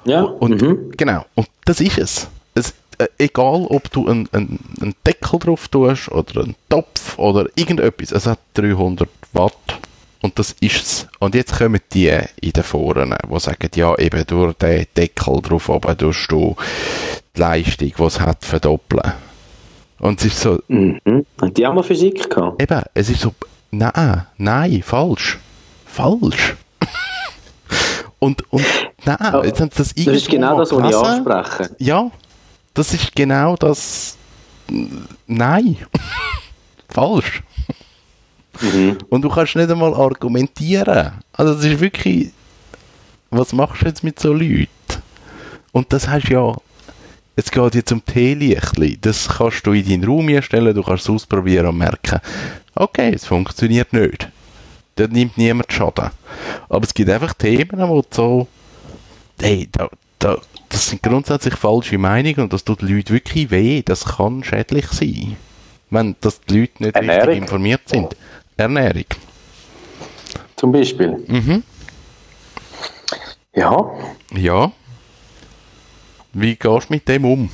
[0.07, 0.23] Ja.
[0.23, 0.91] Und mhm.
[0.95, 2.27] genau, und das ist es.
[2.55, 2.73] es.
[2.97, 8.11] äh, egal ob du einen, einen, einen Deckel drauf tust oder einen Topf oder irgendetwas,
[8.11, 9.79] es hat 300 Watt
[10.21, 11.07] und das ist's.
[11.19, 12.09] Und jetzt kommen die
[12.41, 16.55] in den Foren, die sagen, ja, eben durch den Deckel drauf oben tust du
[17.35, 19.13] die Leistung, die es hat, verdoppeln.
[19.99, 21.25] Und es ist so, Mhm.
[21.41, 22.61] Hat die auch mal Physik gehabt?
[22.61, 23.33] eben, es ist so,
[23.71, 25.39] nein, nein, falsch.
[25.85, 26.55] Falsch.
[28.19, 28.65] Und, und,
[29.05, 31.75] nein, Ja, jetzt haben das Das ist genau das, was ich anspreche.
[31.79, 32.11] Ja,
[32.73, 34.17] das ist genau das.
[35.27, 35.77] Nein.
[36.89, 37.43] Falsch.
[38.61, 38.97] Mhm.
[39.09, 41.11] Und du kannst nicht einmal argumentieren.
[41.33, 42.31] Also es ist wirklich.
[43.29, 44.67] Was machst du jetzt mit so Leuten?
[45.71, 46.55] Und das hast ja.
[47.35, 48.97] Es geht jetzt um Teelichtli.
[48.99, 52.19] Das kannst du in deinen Raum einstellen, du kannst es ausprobieren und merken,
[52.73, 54.27] okay, es funktioniert nicht.
[54.97, 56.09] Da nimmt niemand Schaden.
[56.69, 58.47] Aber es gibt einfach Themen, wo so,
[59.39, 60.37] hey, da, da,
[60.69, 63.81] das sind grundsätzlich falsche Meinungen und das tut den Leuten wirklich weh.
[63.83, 65.37] Das kann schädlich sein.
[65.89, 67.21] Wenn dass die Leute nicht Ernährung.
[67.21, 68.15] richtig informiert sind.
[68.57, 69.05] Ernährung.
[70.55, 71.23] Zum Beispiel.
[71.27, 71.63] Mhm.
[73.53, 73.91] Ja.
[74.33, 74.71] Ja.
[76.33, 77.49] Wie gehst du mit dem um?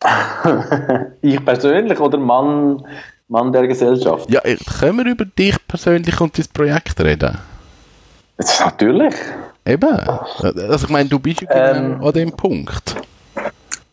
[1.22, 2.86] Ich persönlich oder Mann,
[3.28, 4.30] Mann der Gesellschaft?
[4.30, 7.38] Ja, äh, können wir über dich persönlich und dein Projekt reden?
[8.38, 9.14] Jetzt natürlich.
[9.66, 9.88] Eben.
[9.88, 12.04] Also ich meine, du bist ja genau Ähm.
[12.04, 12.96] an dem Punkt.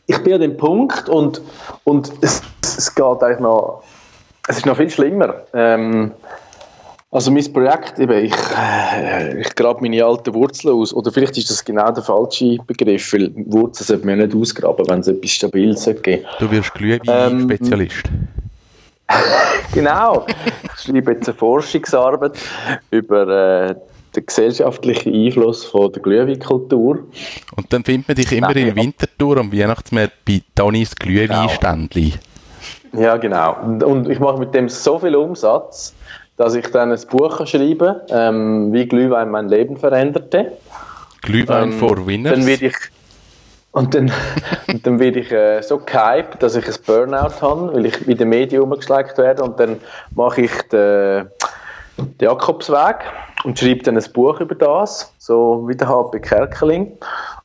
[0.07, 1.41] Ich bin an dem Punkt und,
[1.83, 3.83] und es, es geht eigentlich noch,
[4.47, 5.33] es ist noch viel schlimmer.
[5.53, 6.11] Ähm,
[7.11, 10.93] also mein Projekt, eben, ich, äh, ich grabe meine alten Wurzeln aus.
[10.93, 14.99] Oder vielleicht ist das genau der falsche Begriff, weil Wurzeln sollte man nicht ausgraben, wenn
[14.99, 18.03] es etwas Stabiles geben Du wirst Glühwein-Spezialist.
[19.73, 20.25] Genau.
[20.75, 22.37] Ich schreibe jetzt eine Forschungsarbeit
[22.91, 23.75] über äh,
[24.15, 26.99] den gesellschaftlichen Einfluss von der Glühweinkultur.
[27.55, 32.13] Und dann findet man dich immer Nein, in Winterthur am Weihnachtsmarkt bei Danis Glühweinständli.
[32.93, 33.57] Ja, genau.
[33.63, 35.93] Und, und ich mache mit dem so viel Umsatz,
[36.37, 40.53] dass ich dann ein Buch kann schreiben kann, ähm, wie Glühwein mein Leben veränderte.
[41.21, 42.33] Glühwein Ähm, for Winners.
[42.33, 42.75] Dann werde ich
[43.75, 44.09] und dann,
[44.67, 48.17] und dann werde ich äh, so gehypt, dass ich ein Burnout habe, weil ich in
[48.17, 49.79] den Medien umgeschlägt werde und dann
[50.15, 51.27] mache ich den,
[51.97, 52.95] den Jakobsweg
[53.43, 56.97] und schreibe dann ein Buch über das, so wie der HP Kerkeling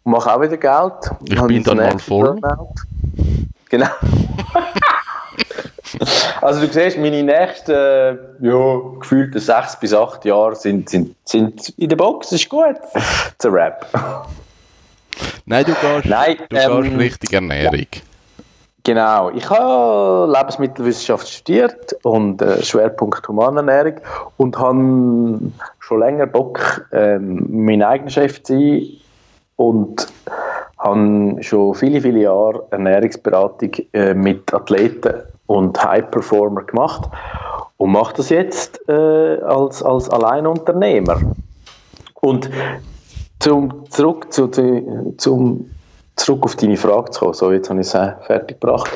[0.05, 1.11] und mache auch wieder Geld.
[1.25, 2.37] Ich bin dann mal voll.
[2.41, 2.75] Burnout.
[3.69, 3.89] Genau.
[6.41, 11.69] Also du siehst, meine nächsten äh, ja, gefühlten sechs bis acht Jahre sind, sind, sind
[11.77, 12.77] in der Box, das ist gut.
[12.95, 13.87] Das ein Rap.
[15.47, 17.87] Nein, du gehst, Nein, du ähm, gehst richtig Ernährung.
[18.83, 24.01] Genau, ich habe Lebensmittelwissenschaft studiert und äh, Schwerpunkt Humanernährung
[24.39, 25.41] und habe
[25.81, 28.87] schon länger Bock, ähm, mein eigener Chef zu sein
[29.57, 30.07] und
[30.79, 37.11] habe schon viele, viele Jahre Ernährungsberatung äh, mit Athleten und High-Performer gemacht
[37.77, 41.21] und mache das jetzt äh, als, als Alleinunternehmer.
[42.15, 42.49] Und
[43.41, 45.71] zum, zurück, zu, zu, zum,
[46.17, 48.91] zurück auf deine Frage zu kommen, so jetzt habe ich es äh, fertig gebracht.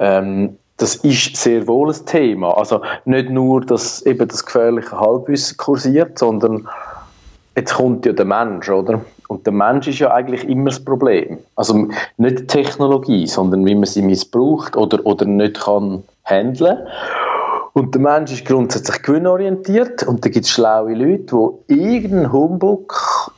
[0.00, 2.56] Ähm, das ist sehr wohl ein Thema.
[2.56, 6.68] Also nicht nur, dass eben das gefährliche Halbwissen kursiert, sondern
[7.56, 9.00] jetzt kommt ja der Mensch, oder?
[9.28, 11.38] Und der Mensch ist ja eigentlich immer das Problem.
[11.56, 16.78] Also nicht die Technologie, sondern wie man sie missbraucht oder, oder nicht kann handeln.
[17.72, 21.36] Und der Mensch ist grundsätzlich gewinnorientiert und da gibt es schlaue Leute,
[21.68, 23.32] die irgendeinen Humbug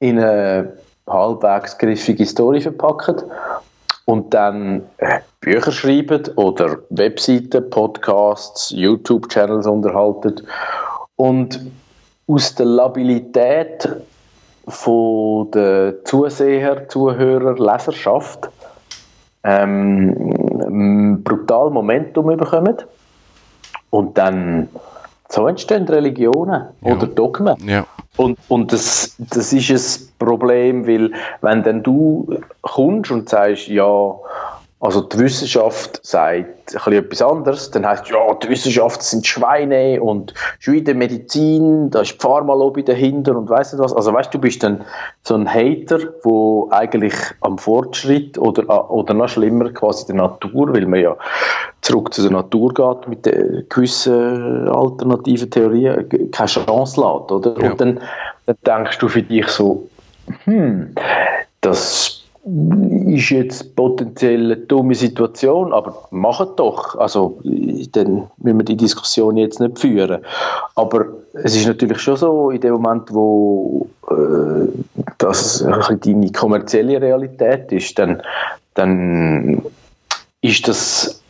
[0.00, 0.72] in eine
[1.06, 3.16] halbwegs griffige Story verpacken
[4.06, 10.42] und dann äh, Bücher schreiben oder Webseiten, Podcasts, YouTube-Channels unterhalten
[11.16, 11.60] und
[12.26, 13.88] aus der Labilität
[14.68, 18.48] von der Zuseher, Zuhörer, Leserschaft
[19.42, 22.76] ähm, brutal Momentum bekommen
[23.90, 24.68] und dann
[25.28, 26.92] so entstehen Religionen Ja.
[26.92, 27.56] oder Dogmen.
[27.66, 27.84] Ja.
[28.16, 34.14] Und, und das, das ist ein Problem, weil wenn dann du kommst und sagst, ja,
[34.82, 40.32] also die Wissenschaft sagt ein etwas anderes, dann heißt ja, die Wissenschaft sind Schweine und
[40.58, 43.92] schon in der Medizin, da ist die Pharmalobby dahinter und weißt du was.
[43.92, 44.82] Also weißt du, du bist dann
[45.22, 47.12] so ein Hater, wo eigentlich
[47.42, 51.14] am Fortschritt oder, oder noch schlimmer quasi der Natur, weil man ja
[51.82, 56.98] zurück zu der Natur geht mit äh, gewissen alternativen Theorien, äh, keine Chance lässt,
[57.30, 57.54] oder?
[57.62, 57.70] Ja.
[57.72, 58.00] Und dann,
[58.46, 59.86] dann denkst du für dich so,
[60.44, 60.94] hm,
[61.60, 66.96] das ist jetzt potenziell eine dumme Situation, aber mach es doch.
[66.96, 70.24] Also, dann müssen wir die Diskussion jetzt nicht führen.
[70.74, 74.68] Aber es ist natürlich schon so, in dem Moment, wo äh,
[75.18, 75.64] das
[76.02, 78.22] deine kommerzielle Realität ist, dann,
[78.74, 79.62] dann
[80.40, 81.22] ist das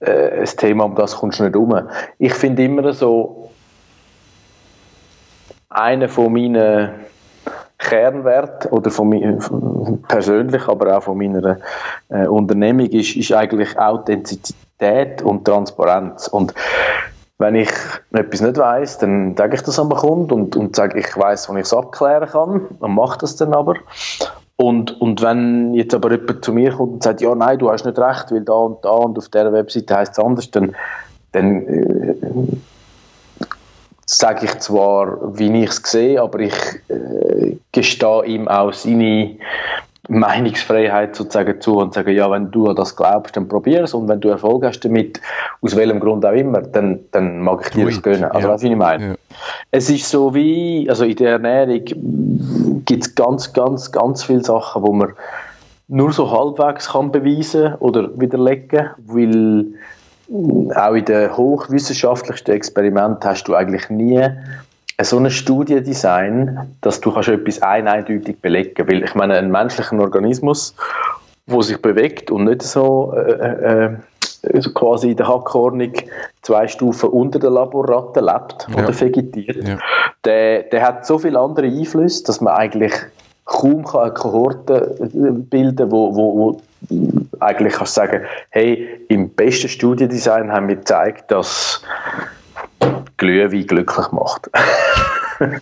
[0.00, 1.78] äh, ein Thema, um das kommst du nicht um.
[2.18, 3.50] Ich finde immer so,
[5.68, 6.90] einer von meinen
[7.78, 9.38] Kernwert oder von mir
[10.08, 11.58] persönlich, aber auch von meiner
[12.08, 16.26] äh, Unternehmung ist, ist eigentlich Authentizität und Transparenz.
[16.26, 16.54] Und
[17.38, 17.70] wenn ich
[18.12, 21.56] etwas nicht weiß, dann sage ich das am Kunden und, und sage, ich weiß, wann
[21.56, 23.74] ich es abklären kann und mache das dann aber.
[24.56, 27.84] Und, und wenn jetzt aber jemand zu mir kommt und sagt, ja, nein, du hast
[27.84, 30.74] nicht recht, weil da und da und auf dieser Webseite heißt es anders, dann,
[31.30, 32.14] dann äh,
[34.10, 36.54] sage ich zwar, wie ich es sehe, aber ich
[36.88, 39.36] äh, gestehe ihm auch seine
[40.08, 44.08] Meinungsfreiheit sozusagen zu und sage, ja, wenn du an das glaubst, dann probier es und
[44.08, 45.20] wenn du Erfolg hast damit,
[45.60, 48.24] aus welchem Grund auch immer, dann, dann mag ich dir das gönnen.
[48.24, 48.54] Also, ja.
[48.54, 49.08] was ich meine.
[49.08, 49.14] Ja.
[49.72, 51.84] Es ist so wie, also in der Ernährung
[52.86, 55.12] gibt es ganz, ganz, ganz viele Sachen, wo man
[55.88, 59.66] nur so halbwegs kann beweisen oder widerlegen, weil
[60.74, 64.28] auch in den hochwissenschaftlichsten Experimenten hast du eigentlich nie
[65.00, 69.50] so eine Studie design, dass du kannst etwas ein eindeutig belegen Weil ich meine, ein
[69.50, 70.74] menschlicher Organismus,
[71.46, 75.92] wo sich bewegt und nicht so, äh, äh, so quasi in der Hackhornung
[76.42, 78.82] zwei Stufen unter der Laborratte lebt ja.
[78.82, 79.78] oder vegetiert, ja.
[80.24, 82.92] der, der hat so viele andere Einflüsse, dass man eigentlich
[83.44, 84.96] kaum eine Kohorte
[85.50, 86.60] bilden wo, wo, wo
[87.40, 91.82] eigentlich kannst du sagen, hey, im besten Studiendesign haben wir gezeigt, dass
[93.16, 94.50] Glühwein glücklich macht.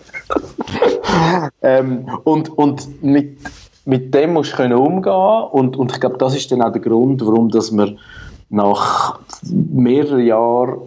[1.62, 3.38] ähm, und und mit,
[3.84, 6.82] mit dem musst du können umgehen und, und ich glaube, das ist dann auch der
[6.82, 7.96] Grund, warum dass wir
[8.48, 10.78] nach mehreren Jahren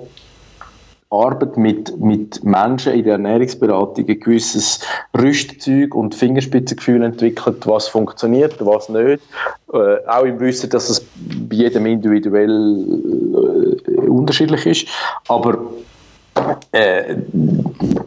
[1.12, 4.82] Arbeit mit, mit Menschen in der Ernährungsberatung ein gewisses
[5.18, 9.24] Rüstzeug und Fingerspitzengefühl entwickelt, was funktioniert, was nicht.
[9.74, 11.02] Äh, auch im Wissen, dass es
[11.50, 12.86] bei jedem individuell
[13.88, 14.88] äh, unterschiedlich ist.
[15.28, 15.58] Aber
[16.74, 17.16] äh,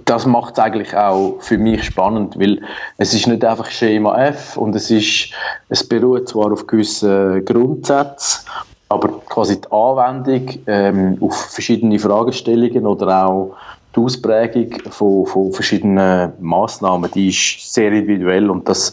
[0.05, 2.61] das macht es eigentlich auch für mich spannend, weil
[2.99, 5.33] es ist nicht einfach Schema F und es ist,
[5.69, 8.47] es beruht zwar auf gewissen Grundsätzen,
[8.93, 13.57] aber quasi die Anwendung ähm, auf verschiedene Fragestellungen oder auch
[13.95, 18.93] die Ausprägung von, von verschiedenen Massnahmen, die ist sehr individuell und das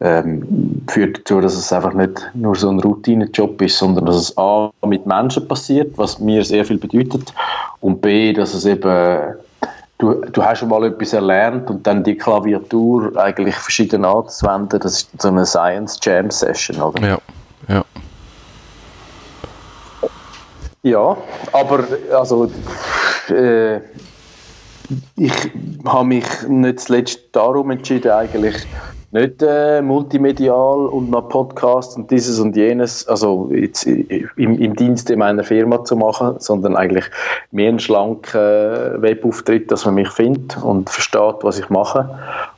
[0.00, 4.38] ähm, führt dazu, dass es einfach nicht nur so ein Routinejob ist, sondern dass es
[4.38, 7.32] A mit Menschen passiert, was mir sehr viel bedeutet
[7.80, 9.36] und B, dass es eben
[9.98, 15.02] du, du hast schon mal etwas erlernt und dann die Klaviatur eigentlich verschieden anzuwenden, das
[15.02, 17.06] ist so eine Science Jam Session, oder?
[17.06, 17.18] Ja.
[20.84, 21.16] Ja,
[21.52, 22.50] aber also
[23.28, 23.76] äh,
[25.16, 25.32] ich
[25.86, 28.66] habe mich nicht zuletzt darum entschieden, eigentlich
[29.12, 35.16] nicht äh, multimedial und noch Podcast und dieses und jenes, also jetzt im, im Dienste
[35.16, 37.04] meiner Firma zu machen, sondern eigentlich
[37.52, 42.08] mehr einen schlanken Webauftritt, dass man mich findet und versteht, was ich mache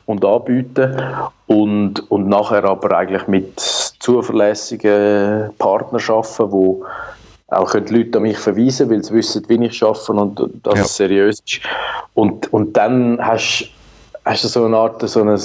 [0.05, 6.85] und anbiete und, und nachher aber eigentlich mit zuverlässigen Partnerschaften, wo
[7.47, 10.75] auch können die Leute an mich verweisen, weil sie wissen, wie ich arbeite und dass
[10.75, 10.81] ja.
[10.81, 11.59] es seriös ist.
[12.13, 13.69] Und, und dann hast,
[14.25, 15.39] hast du so eine Art, so ein, äh,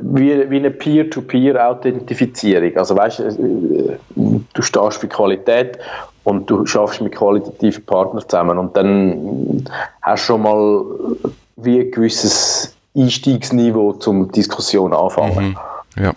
[0.00, 2.76] wie, wie eine Peer-to-Peer-Authentifizierung.
[2.76, 5.78] Also weißt äh, du stehst für Qualität
[6.24, 9.68] und du schaffst mit qualitativen Partnern zusammen und dann
[10.02, 10.84] hast du schon mal
[11.56, 15.56] wie ein gewisses Einstiegsniveau zum Diskussion anfangen.
[15.96, 16.02] Mhm.
[16.02, 16.12] Ja.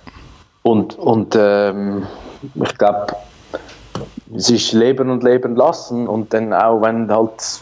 [0.63, 2.07] Und, und ähm,
[2.55, 3.07] ich glaube,
[4.35, 7.61] es ist Leben und Leben lassen und dann auch, wenn halt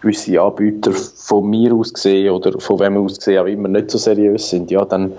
[0.00, 3.98] gewisse Anbieter von mir aus gesehen oder von wem aus gesehen auch immer nicht so
[3.98, 5.12] seriös sind, ja, dann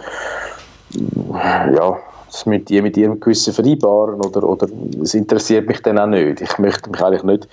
[1.29, 1.97] ja,
[2.31, 4.67] das mit die mit ihrem Gewissen vereinbaren oder, oder
[5.01, 6.41] es interessiert mich dann auch nicht.
[6.41, 7.47] Ich möchte mich eigentlich nicht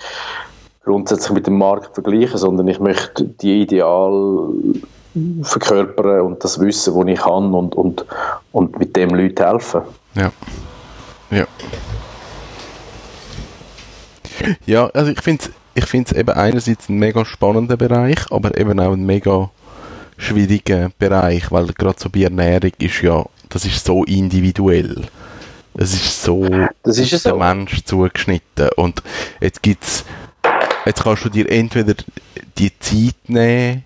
[0.83, 4.49] grundsätzlich mit dem Markt vergleichen, sondern ich möchte die Ideal
[5.41, 8.05] verkörpern und das Wissen, das ich kann und, und,
[8.51, 9.81] und mit dem Leuten helfen.
[10.15, 10.31] Ja.
[11.31, 11.45] Ja.
[14.65, 18.79] Ja, also ich finde es ich find's eben einerseits ein mega spannender Bereich, aber eben
[18.79, 19.51] auch ein mega
[20.17, 25.03] schwieriger Bereich, weil gerade so bei Ernährung ist ja, das ist so individuell.
[25.73, 26.47] Es ist so
[26.83, 27.37] das ist der so.
[27.37, 28.69] Mensch zugeschnitten.
[28.77, 29.03] Und
[29.41, 30.05] jetzt gibt's,
[30.85, 31.95] jetzt kannst du dir entweder
[32.57, 33.83] die Zeit nehmen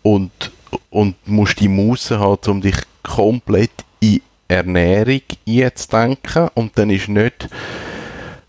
[0.00, 0.50] und,
[0.88, 7.50] und musst die Muße haben, um dich komplett in Ernährung einzudenken und dann ist nicht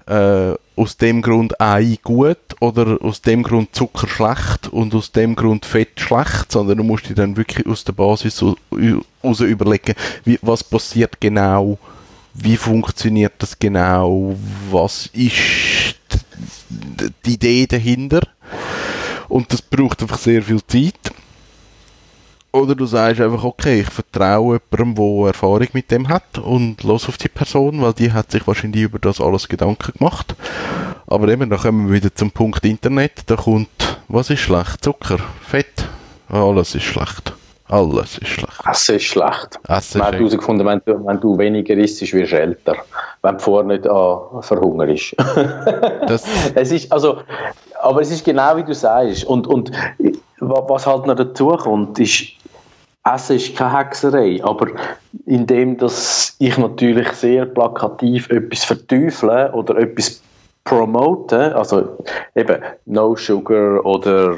[0.08, 5.36] äh, aus dem Grund Ei gut oder aus dem Grund Zucker schlecht und aus dem
[5.36, 10.40] Grund Fett schlecht, sondern du musst dir dann wirklich aus der Basis heraus überlegen, wie,
[10.42, 11.78] was passiert genau
[12.34, 14.36] wie funktioniert das genau,
[14.72, 15.96] was ist
[17.26, 18.22] die Idee dahinter
[19.30, 21.14] und das braucht einfach sehr viel Zeit.
[22.56, 27.10] Oder du sagst einfach, okay, ich vertraue jemandem, der Erfahrung mit dem hat und los
[27.10, 30.36] auf die Person, weil die hat sich wahrscheinlich über das alles Gedanken gemacht.
[31.08, 34.84] Aber eben, da kommen wir wieder zum Punkt Internet, da kommt, was ist schlecht?
[34.84, 35.88] Zucker, Fett,
[36.30, 37.34] alles ist schlecht.
[37.70, 38.60] Alles ist schlecht.
[38.70, 39.60] Essen ist schlecht.
[39.68, 42.76] Essen Man hat herausgefunden, wenn du, wenn du weniger isst, wirst du älter.
[43.24, 45.16] Wenn du vorher nicht an Verhunger ist.
[46.08, 47.22] das, es ist, also,
[47.82, 49.24] aber es ist genau wie du sagst.
[49.24, 49.72] Und, und
[50.40, 52.26] wa- was halt noch dazu kommt, ist,
[53.06, 54.68] Essen ist keine Hexerei, aber
[55.26, 60.22] indem dass ich natürlich sehr plakativ etwas verteufle oder etwas
[60.64, 61.98] promote, also
[62.36, 64.38] eben No Sugar oder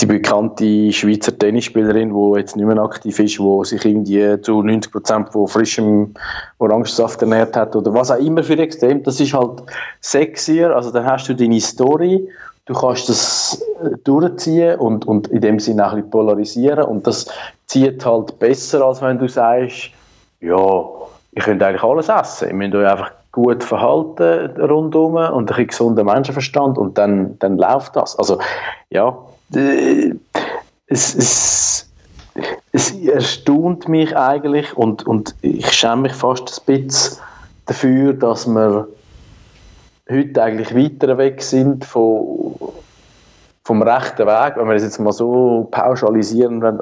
[0.00, 5.30] die bekannte Schweizer Tennisspielerin, die jetzt nicht mehr aktiv ist, die sich irgendwie zu 90%
[5.30, 6.14] von frischem
[6.58, 9.62] Orangensaft ernährt hat oder was auch immer für extrem, das ist halt
[10.00, 12.28] sexier, also dann hast du deine Story,
[12.66, 17.06] du kannst das äh, durchziehen und, und in dem Sinne auch ein bisschen polarisieren und
[17.06, 17.26] das
[17.66, 19.90] zieht halt besser, als wenn du sagst,
[20.40, 20.84] ja,
[21.32, 25.66] ihr könnt eigentlich alles essen, ihr müsst euch einfach gut verhalten rundum und ein bisschen
[25.68, 28.16] gesunder Menschenverstand und dann, dann läuft das.
[28.18, 28.38] Also,
[28.90, 29.16] ja,
[29.54, 30.14] äh,
[30.86, 31.90] es, es,
[32.72, 37.18] es erstaunt mich eigentlich und, und ich schäme mich fast ein bisschen
[37.66, 38.86] dafür, dass wir
[40.12, 42.54] heute eigentlich weiter weg sind von,
[43.64, 46.80] vom rechten Weg, wenn wir das jetzt mal so pauschalisieren an,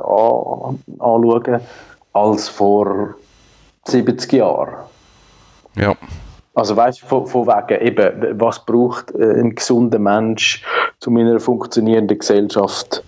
[0.99, 1.61] anschauen,
[2.12, 3.14] als vor
[3.85, 4.75] 70 Jahren.
[5.77, 5.95] ja.
[6.55, 10.64] Also weißt du, von, von wegen eben, was braucht ein gesunder Mensch,
[11.07, 13.05] um in einer funktionierenden Gesellschaft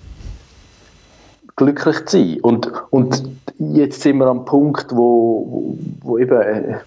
[1.56, 2.40] glücklich zu sein?
[2.40, 6.78] Und, und jetzt sind wir am Punkt, wo, wo eben äh,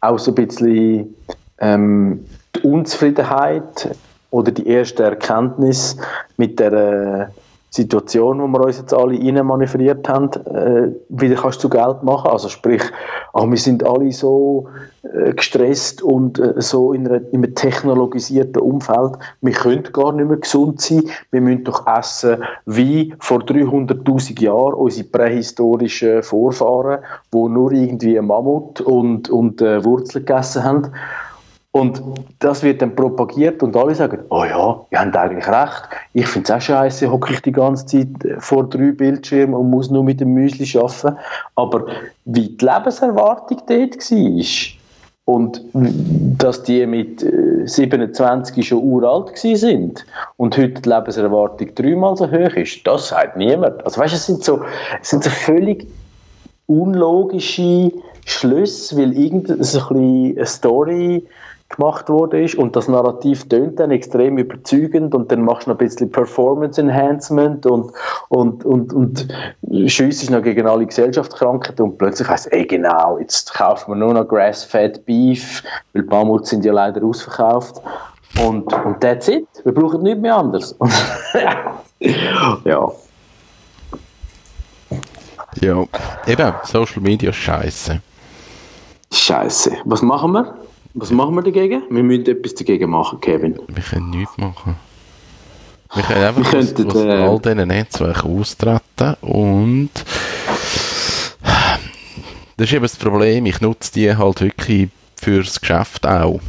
[0.00, 1.14] auch so ein bisschen
[1.58, 2.24] ähm,
[2.62, 3.96] die Unzufriedenheit
[4.30, 5.96] oder die erste Erkenntnis
[6.36, 7.26] mit der äh,
[7.70, 12.30] Situation, wo wir uns jetzt alle reinmanövriert haben, äh, wieder kannst du Geld machen.
[12.30, 12.82] Also sprich,
[13.34, 14.68] ach, wir sind alle so
[15.02, 20.28] äh, gestresst und äh, so in, einer, in einem technologisierten Umfeld, wir können gar nicht
[20.28, 27.48] mehr gesund sein, wir müssen doch essen wie vor 300'000 Jahren unsere prähistorischen Vorfahren, wo
[27.48, 30.92] nur irgendwie Mammut und, und äh, Wurzeln gegessen haben.
[31.70, 32.02] Und
[32.38, 35.82] das wird dann propagiert und alle sagen, oh ja, ihr habt eigentlich recht.
[36.14, 39.90] Ich finde es auch scheiße, hocke ich die ganze Zeit vor drei Bildschirmen und muss
[39.90, 41.18] nur mit dem Müsli arbeiten.
[41.56, 41.86] Aber
[42.24, 44.78] wie die Lebenserwartung dort war
[45.26, 45.62] und
[46.38, 50.06] dass die mit äh, 27 schon uralt sind
[50.38, 53.84] und heute die Lebenserwartung dreimal so hoch ist, das sagt niemand.
[53.84, 54.62] Also weißt, es sind so,
[55.02, 55.86] es sind so völlig
[56.66, 57.92] unlogische
[58.24, 59.80] Schlüsse, weil irgendeine so
[60.46, 61.26] Story
[61.68, 65.78] gemacht worden ist und das Narrativ tönt dann extrem überzeugend und dann machst du noch
[65.78, 67.92] ein bisschen Performance Enhancement und,
[68.28, 69.28] und, und, und
[69.86, 74.26] schiessest noch gegen alle Gesellschaftskrankheiten und plötzlich heisst ey genau, jetzt kaufen wir nur noch
[74.26, 77.82] Grass-Fed Beef, weil die Mammuts sind ja leider ausverkauft
[78.40, 79.46] und, und that's it.
[79.64, 80.74] Wir brauchen nichts mehr anderes.
[82.64, 82.92] ja.
[85.60, 85.84] Ja,
[86.26, 88.00] eben, Social Media ist scheiße.
[89.12, 89.72] Scheiße.
[89.84, 90.54] Was machen wir?
[90.94, 91.82] Was machen wir dagegen?
[91.90, 93.58] Wir müssen etwas dagegen machen, Kevin.
[93.68, 94.76] Wir können nichts machen.
[95.94, 99.90] Wir können einfach Wir aus, aus äh, all diesen Netzwerken austreten und
[102.56, 106.40] das ist eben das Problem, ich nutze die halt wirklich fürs Geschäft auch.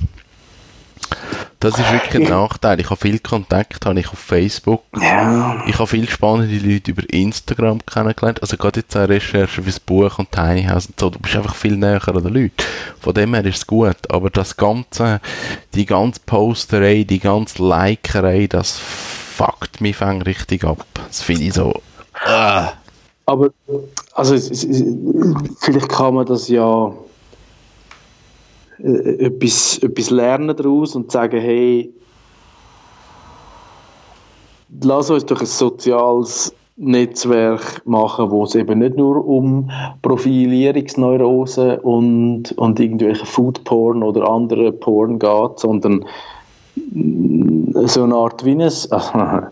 [1.59, 2.79] Das ist wirklich ein Nachteil.
[2.79, 4.83] Ich habe viel Kontakt, habe ich auf Facebook.
[4.97, 5.61] Ja.
[5.67, 8.41] Ich habe viele spannende Leute über Instagram kennengelernt.
[8.41, 11.09] Also gerade jetzt auch Recherche fürs Buch und Tiny House und so.
[11.09, 12.53] Du bist einfach viel näher an den Leuten.
[13.01, 13.97] Von dem her ist es gut.
[14.09, 15.19] Aber das ganze,
[15.75, 20.85] die ganze Posterei, die ganze Likerei, das fuckt mich fang richtig ab.
[20.93, 21.81] Das finde ich so.
[22.25, 22.71] Ah.
[23.25, 23.49] Aber
[24.13, 24.35] also
[25.59, 26.91] vielleicht kann man das ja
[28.83, 31.93] äh, etwas, etwas lernen daraus und sagen, hey,
[34.81, 39.69] lass uns doch ein soziales Netzwerk machen, wo es eben nicht nur um
[40.01, 46.05] Profilierungsneurosen und, und irgendwelche Foodporn oder andere Porn geht, sondern
[47.85, 49.47] so eine Art wie ein, also, ein,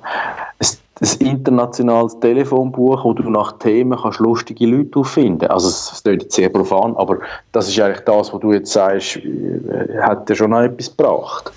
[1.02, 5.48] ein internationales Telefonbuch, wo du nach Themen kannst lustige Leute auffinden.
[5.50, 7.20] Also es klingt jetzt sehr profan, aber
[7.52, 11.52] das ist eigentlich das, was du jetzt sagst, äh, hat dir schon noch etwas gebracht.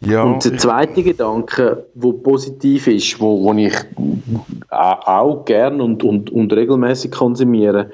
[0.00, 3.74] Ja, Und der zweite Gedanke, wo positiv ist, wo, wo ich
[4.68, 7.90] auch gern und, und, und regelmäßig konsumiere,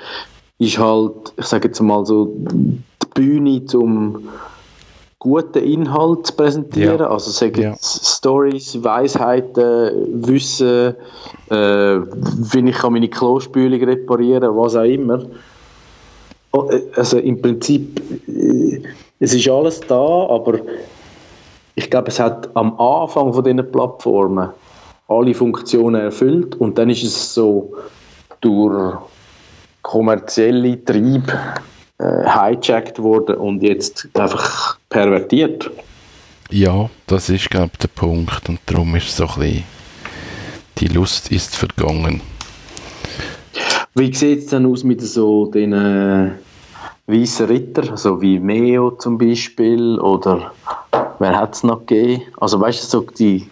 [0.59, 4.29] ist halt, ich sage jetzt mal so, die Bühne zum
[5.19, 7.01] guten Inhalt zu präsentieren.
[7.01, 7.11] Ja.
[7.11, 7.77] Also sagen Ja.
[7.81, 10.95] Stories, Weisheiten, Wissen,
[11.51, 15.25] äh, wie ich kann meine Klospülung reparieren, was auch immer.
[16.53, 18.83] Oh, äh, Also im Prinzip, äh,
[19.19, 20.61] es ist alles da, aber
[21.75, 24.51] ich glaube, es hat am Anfang von diesen Plattformen
[25.09, 27.73] alle Funktionen erfüllt und dann ist es so
[28.41, 28.97] durch
[29.83, 31.33] kommerzielle Trieb
[31.99, 35.71] äh, hijacked worden und jetzt einfach pervertiert.
[36.51, 38.49] Ja, das ist, glaube ich, der Punkt.
[38.49, 39.65] Und darum ist so ein bisschen,
[40.79, 42.23] die Lust ist vergangen.
[43.95, 46.31] Wie sieht es denn aus mit so den äh,
[47.07, 50.53] weißen Ritter, also wie Meo zum Beispiel oder
[51.19, 52.23] wer hat es noch gegeben?
[52.39, 53.49] Also weißt du, so die,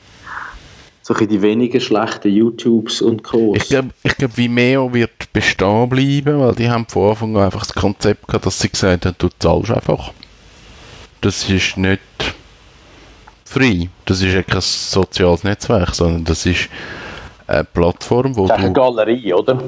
[1.06, 3.54] so die weniger schlechten YouTubes und Co.
[3.54, 7.74] Ich glaube, glaub, Vimeo wird bestehen bleiben, weil die haben von Anfang an einfach das
[7.74, 10.12] Konzept gehabt, dass sie gesagt haben, du zahlst einfach.
[11.20, 12.00] Das ist nicht
[13.44, 13.86] free.
[14.04, 16.68] Das ist ja kein soziales Netzwerk, sondern das ist
[17.46, 19.62] eine Plattform, wo das ist eine du, Galerie, oder?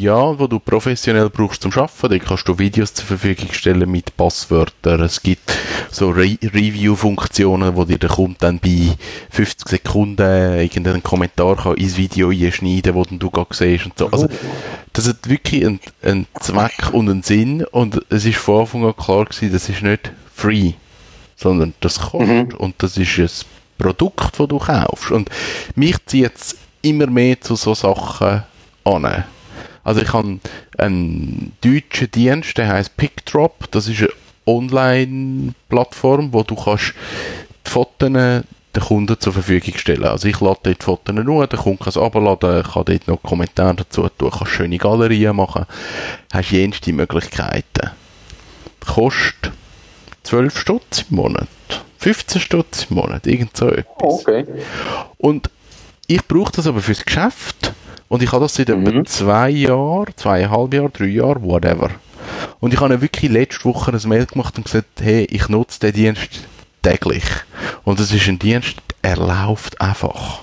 [0.00, 2.08] ja, wo du professionell brauchst zum Arbeiten.
[2.08, 5.02] Da kannst du Videos zur Verfügung stellen mit Passwörtern.
[5.02, 5.52] Es gibt
[5.90, 8.96] so Re Review-Funktionen, wo dir der Kunde dann bei
[9.30, 14.08] 50 Sekunden irgendeinen Kommentar kann ins Video einschneiden wo dann du gerade siehst und so.
[14.10, 14.28] Also,
[14.92, 18.96] das hat wirklich einen, einen Zweck und einen Sinn und es ist von Anfang an
[18.96, 20.72] klar gewesen, das ist nicht free,
[21.36, 23.28] sondern das kostet und das ist ein
[23.78, 25.10] Produkt, das du kaufst.
[25.10, 25.30] Und
[25.74, 28.42] mich zieht es immer mehr zu so Sachen
[28.84, 29.24] an.
[29.82, 30.38] Also ich habe
[30.78, 33.70] einen deutschen Dienst, der heißt PickDrop.
[33.70, 34.10] Das ist eine
[34.46, 36.94] Online-Plattform, wo du kannst
[37.66, 40.04] die Fotos den Kunden zur Verfügung stellen.
[40.04, 43.22] Also ich lade dort die Fotos nur, der Kunde kann es abladen, kann dort noch
[43.22, 45.66] Kommentare dazu tun, kann schöne Galerien machen,
[46.32, 47.90] hast jenste Möglichkeiten.
[48.86, 49.52] Kostet
[50.22, 51.48] 12 Stutz im Monat,
[51.98, 53.86] 15 Stutz im Monat, irgend so etwas.
[53.98, 54.46] Okay.
[55.18, 55.50] Und
[56.10, 57.72] ich brauche das aber fürs Geschäft.
[58.08, 61.90] Und ich habe das seit etwa zwei Jahren, zweieinhalb Jahren, drei Jahren, whatever.
[62.58, 65.92] Und ich habe wirklich letzte Woche ein Mail gemacht und gesagt, hey, ich nutze den
[65.92, 66.40] Dienst
[66.82, 67.22] täglich.
[67.84, 70.40] Und das ist ein Dienst, er läuft einfach.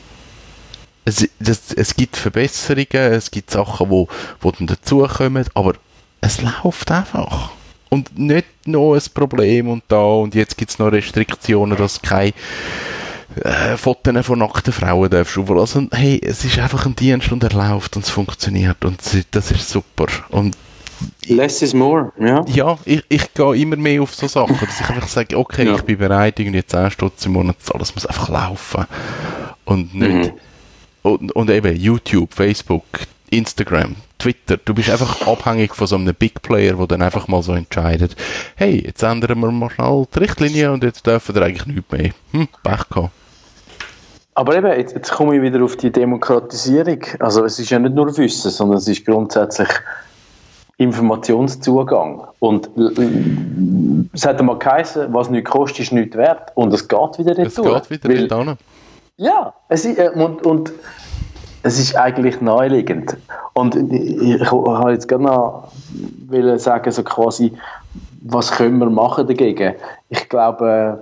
[1.04, 4.08] Es, das, es gibt Verbesserungen, es gibt Sachen, wo,
[4.40, 5.74] wo dann dazukommen, aber
[6.22, 7.52] es läuft einfach.
[7.90, 12.34] Und nicht noch ein Problem und da und jetzt gibt es noch Restriktionen, dass keine
[13.44, 17.44] äh, Fotos von nackten Frauen darfst du also, hey, es ist einfach ein Dienst und
[17.44, 19.00] er läuft und es funktioniert und
[19.32, 20.08] das ist super.
[20.30, 20.58] Und
[21.28, 22.44] Less is more, ja.
[22.48, 25.76] ja, ich, ich gehe immer mehr auf so Sachen, dass ich einfach sage, okay, Ja.
[25.76, 28.86] ich bin bereit, irgendwie 10 Stutz im Monat zu zahlen, es muss einfach laufen.
[29.66, 30.34] Und nicht,
[31.04, 32.84] und, und eben YouTube, Facebook,
[33.30, 37.44] Instagram, Twitter, du bist einfach abhängig von so einem Big Player, der dann einfach mal
[37.44, 38.16] so entscheidet,
[38.56, 42.12] hey, jetzt ändern wir mal schnell die Richtlinie und jetzt dürfen wir eigentlich nichts mehr.
[42.32, 43.12] Hm, Pech gehabt.
[44.38, 47.00] Aber eben, jetzt, jetzt komme ich wieder auf die Demokratisierung.
[47.18, 49.68] Also es ist ja nicht nur Wissen, sondern es ist grundsätzlich
[50.78, 52.22] Informationszugang.
[52.38, 52.70] Und
[54.14, 56.52] es hat einmal geheißen, was nichts kostet, ist nichts wert.
[56.54, 57.82] Und es geht wieder Es retour.
[57.82, 58.58] geht wieder Weil- hin.
[59.18, 60.72] Ja, es ist, äh, und, und
[61.64, 63.18] es ist eigentlich naheliegend.
[63.54, 65.72] Und ich, habe jetzt gerne noch
[66.58, 67.54] sagen, so quasi,
[68.22, 69.74] was können wir machen dagegen?
[70.10, 71.00] Ich glaube,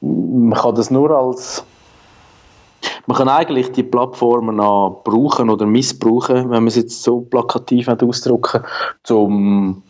[0.00, 1.62] man kann das nur als
[3.06, 7.88] man kann eigentlich die Plattformen auch brauchen oder missbrauchen, wenn man es jetzt so plakativ
[7.88, 8.62] ausdrücken,
[9.08, 9.82] um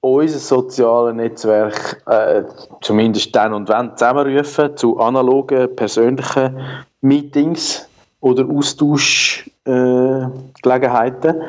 [0.00, 2.42] unser soziales Netzwerk äh,
[2.80, 6.60] zumindest dann und wann zusammenrufen zu analogen, persönlichen
[7.00, 7.88] Meetings
[8.20, 11.44] oder Austauschgelegenheiten äh,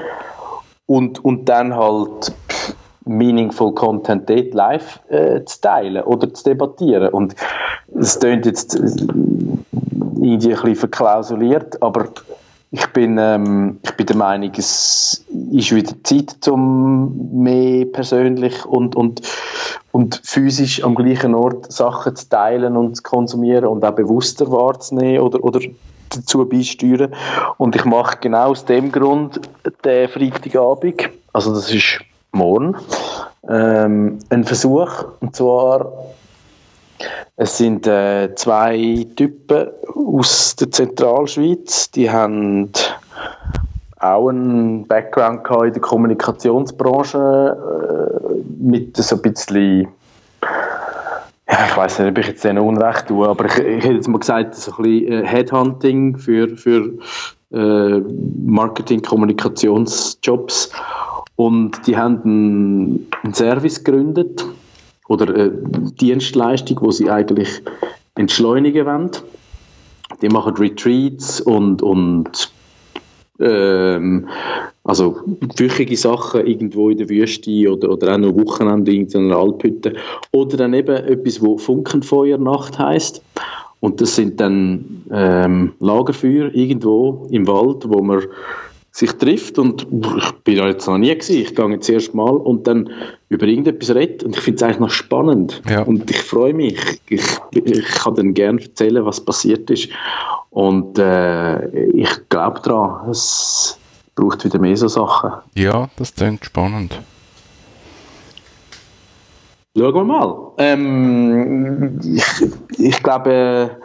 [0.88, 2.34] und, und dann halt
[3.06, 7.10] meaningful Content dort live äh, zu teilen oder zu debattieren.
[7.10, 7.36] Und
[8.00, 12.10] es klingt jetzt äh, irgendwie ein bisschen verklausuliert, aber
[12.72, 18.96] ich bin, ähm, ich bin der Meinung, es ist wieder Zeit, um mehr persönlich und,
[18.96, 19.22] und,
[19.92, 25.22] und physisch am gleichen Ort Sachen zu teilen und zu konsumieren und auch bewusster wahrzunehmen
[25.22, 25.62] oder, oder
[26.10, 27.14] dazu beisteuern.
[27.58, 29.40] Und ich mache genau aus dem Grund
[29.86, 32.00] den Freitagabend, also das ist
[32.32, 32.76] morgen,
[33.48, 35.92] ähm, einen Versuch, und zwar
[37.36, 42.72] es sind äh, zwei Typen aus der Zentralschweiz, die haben
[44.00, 49.88] auch einen Background in der Kommunikationsbranche äh, mit so ein bisschen
[51.50, 54.08] ja, ich weiß nicht, ob ich jetzt denen Unrecht tue, aber ich, ich hätte jetzt
[54.08, 56.92] mal gesagt, so ein bisschen äh, Headhunting für, für
[57.52, 58.02] äh,
[58.46, 60.72] Marketing, Kommunikationsjobs
[61.38, 64.44] und die haben einen, einen Service gegründet
[65.08, 65.52] oder eine
[66.00, 67.62] Dienstleistung, wo sie eigentlich
[68.16, 69.12] entschleunigen wollen.
[70.22, 72.52] Die machen Retreats und, und
[73.40, 74.28] ähm,
[74.84, 75.18] also
[75.58, 79.94] wöchige Sachen irgendwo in der Wüste oder, oder auch noch Wochenende in einer Alphütte.
[80.32, 83.22] Oder dann eben etwas, wo Funkenfeuernacht heißt.
[83.80, 88.24] Und das sind dann ähm, Lagerfeuer irgendwo im Wald, wo man
[88.98, 89.86] sich trifft und
[90.18, 92.90] ich bin da jetzt noch nie gewesen, ich gehe jetzt erst mal und dann
[93.30, 95.84] über irgendetwas redet und ich finde es eigentlich noch spannend Ja.
[95.84, 97.22] und ich freue mich, ich,
[97.52, 99.90] ich kann dann gerne erzählen, was passiert ist
[100.50, 103.78] und äh, ich glaube daran, es
[104.16, 105.32] braucht wieder mehr so Sachen.
[105.54, 107.00] Ja, das klingt spannend.
[109.78, 110.36] Schauen wir mal.
[110.58, 112.26] Ähm, ich,
[112.80, 113.78] ich glaube,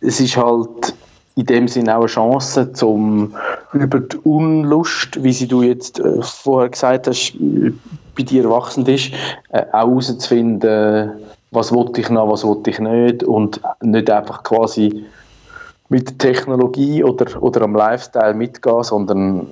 [0.00, 0.94] es ist halt
[1.38, 3.36] in dem Sinne auch eine Chance, zum
[3.72, 7.34] über die Unlust, wie sie du jetzt äh, vorher gesagt hast,
[8.16, 9.12] bei dir erwachsen ist,
[9.50, 11.12] äh, auch herauszufinden,
[11.52, 15.04] was wollte ich noch, was wollte ich nicht und nicht einfach quasi
[15.88, 19.46] mit der Technologie oder, oder am Lifestyle mitgehen, sondern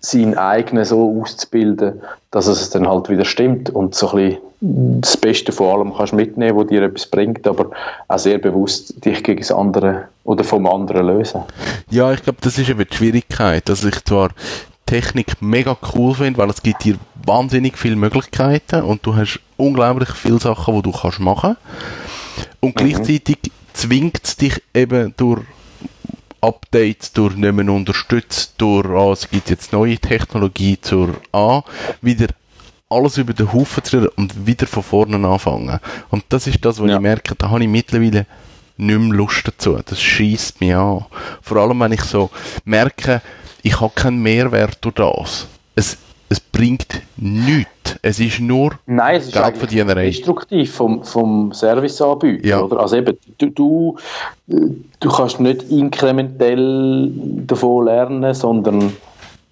[0.00, 5.16] seinen eigenen so auszubilden, dass es dann halt wieder stimmt und so ein bisschen das
[5.16, 7.70] Beste von allem kannst mitnehmen, was dir etwas bringt, aber
[8.08, 11.42] auch sehr bewusst dich gegen das andere oder vom anderen lösen.
[11.90, 14.30] Ja, ich glaube, das ist eben die Schwierigkeit, dass ich zwar
[14.86, 20.10] Technik mega cool finde, weil es gibt dir wahnsinnig viele Möglichkeiten und du hast unglaublich
[20.10, 21.56] viele Sachen, die du kannst machen
[22.60, 23.38] und gleichzeitig
[23.74, 25.42] zwingt es dich eben durch
[26.40, 31.62] Updates, durch nicht mehr unterstützt, durch ah, es gibt jetzt neue Technologie zur A,
[32.00, 32.28] wieder
[32.88, 35.78] alles über den Haufen zu reden und wieder von vorne anfangen.
[36.10, 36.96] Und das ist das, was Ja.
[36.96, 38.26] ich merke, da habe ich mittlerweile
[38.76, 39.78] nicht mehr Lust dazu.
[39.84, 41.04] Das schießt mich an.
[41.42, 42.30] Vor allem, wenn ich so
[42.64, 43.20] merke,
[43.62, 45.46] ich habe keinen Mehrwert durch das.
[45.74, 45.98] Es,
[46.28, 47.70] es bringt nichts.
[48.02, 50.06] Es ist nur Nein, es ist Geldverdienerei.
[50.06, 52.46] destruktiv vom, vom Serviceanbieter.
[52.46, 52.60] Ja.
[52.62, 52.80] Oder?
[52.80, 53.96] Also eben, du, du,
[54.46, 57.10] du kannst nicht inkrementell
[57.46, 58.92] davon lernen, sondern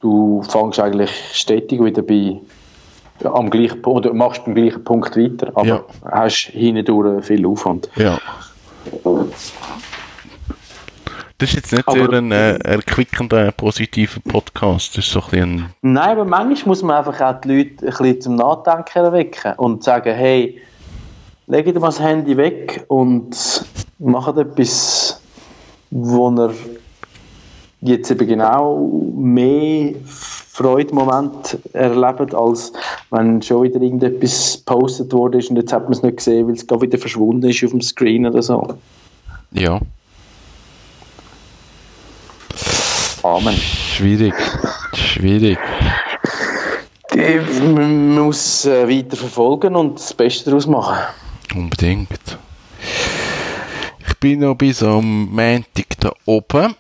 [0.01, 2.37] du fängst eigentlich stetig wieder bei
[3.25, 5.85] am gleichen Punkt, oder machst beim gleichen Punkt weiter, aber Ja.
[6.11, 7.89] hast hindurch viel Aufwand.
[7.97, 8.19] Ja.
[11.39, 14.97] Das ist jetzt nicht Aber- sehr ein äh, erquickender, positiver Podcast.
[14.97, 17.91] Das ist so ein bisschen Nein, aber manchmal muss man einfach auch die Leute ein
[17.91, 20.59] bisschen zum Nachdenken erwecken und sagen, hey,
[21.47, 23.65] legt mal das Handy weg und
[23.99, 25.21] macht etwas,
[25.91, 26.55] wo ihr
[27.83, 32.73] jetzt eben genau mehr Freudemoment erlebt, als
[33.11, 36.67] wenn schon wieder irgendetwas gepostet wurde und jetzt hat man es nicht gesehen, weil es
[36.67, 38.79] gerade wieder verschwunden ist auf dem Screen oder so.
[39.53, 39.81] Ja,
[43.27, 43.55] Amen.
[43.57, 44.35] schwierig.
[44.95, 45.59] Schwierig.
[47.13, 47.41] Die-
[47.75, 50.99] Man muss äh, weiter verfolgen und das Beste daraus machen.
[51.55, 52.39] Unbedingt.
[54.07, 56.75] Ich bin noch bis am Montag da oben.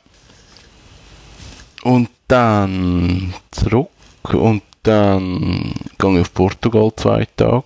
[1.82, 3.88] Und dann zurück.
[4.32, 7.64] Und dann gehe ich auf Portugal zwei Tage.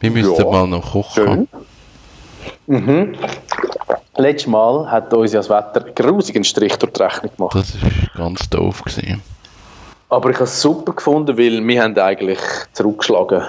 [0.00, 1.48] Wir müssten Ja, mal noch kochen.
[2.66, 3.16] Mhm.
[4.16, 7.54] Letztes Mal hat uns ja das Wetter einen grusigen Strich durch die Rechnung gemacht.
[7.56, 9.22] Das ist ganz doof gewesen.
[10.08, 12.38] Aber ich habe es super gefunden, weil wir haben eigentlich
[12.72, 13.42] zurückgeschlagen.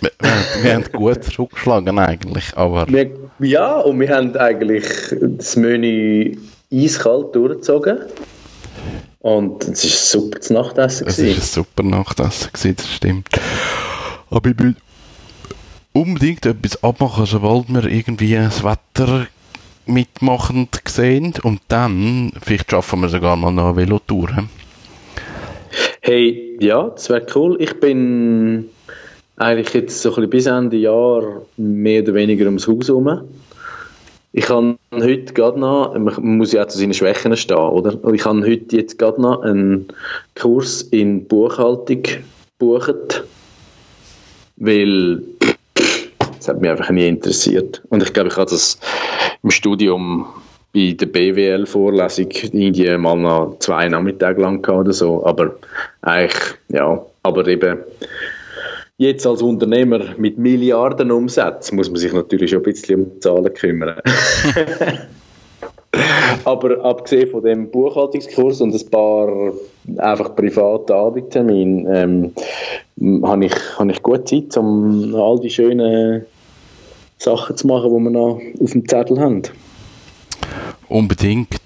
[0.00, 3.10] Wir, wir, haben- wir haben gut zurückgeschlagen eigentlich, aber Wir,
[3.40, 4.84] ja, und wir haben eigentlich
[5.20, 6.36] das Menü
[6.72, 7.98] eiskalt durchgezogen.
[9.20, 9.90] Und es war
[10.22, 11.06] super zu Nachtessen.
[11.08, 13.28] es war ein super Nachtessen, gewesen, das stimmt.
[14.30, 14.76] Aber ich will
[15.92, 19.26] unbedingt etwas abmachen, sobald wir irgendwie das Wetter
[19.86, 24.28] mitmachend sehen und dann, vielleicht schaffen wir sogar mal noch eine Velotour.
[26.00, 27.56] Hey, ja, das wäre cool.
[27.60, 28.68] Ich bin
[29.36, 33.22] eigentlich jetzt so ein bisschen bis Ende Jahr mehr oder weniger ums Haus herum.
[34.32, 37.98] Ich habe heute gerade noch, man muss ja auch zu seinen Schwächen stehen, oder?
[38.12, 39.88] Ich habe heute jetzt gerade noch einen
[40.34, 42.02] Kurs in Buchhaltung
[42.58, 43.24] gebucht,
[44.56, 45.22] weil
[46.38, 47.82] das hat mich einfach nie interessiert.
[47.90, 48.78] Und ich glaube, ich habe das
[49.42, 50.26] im Studium
[50.74, 55.24] bei der BWL-Vorlesung irgendwie mal noch zwei Nachmittage lang gehabt oder so.
[55.24, 55.56] Aber
[56.02, 57.78] eigentlich, ja, aber eben
[58.98, 63.20] jetzt als Unternehmer mit Milliarden Umsatz muss man sich natürlich schon ein bisschen um die
[63.20, 64.00] Zahlen kümmern.
[66.44, 69.52] Aber abgesehen von dem Buchhaltungskurs und ein paar
[69.96, 72.32] einfach private Abendtermine, ähm,
[73.22, 76.24] habe ich, habe ich gut Zeit, um all die schönen
[77.18, 79.42] Sachen zu machen, die wir noch auf dem Zettel haben.
[80.88, 81.60] Unbedingt.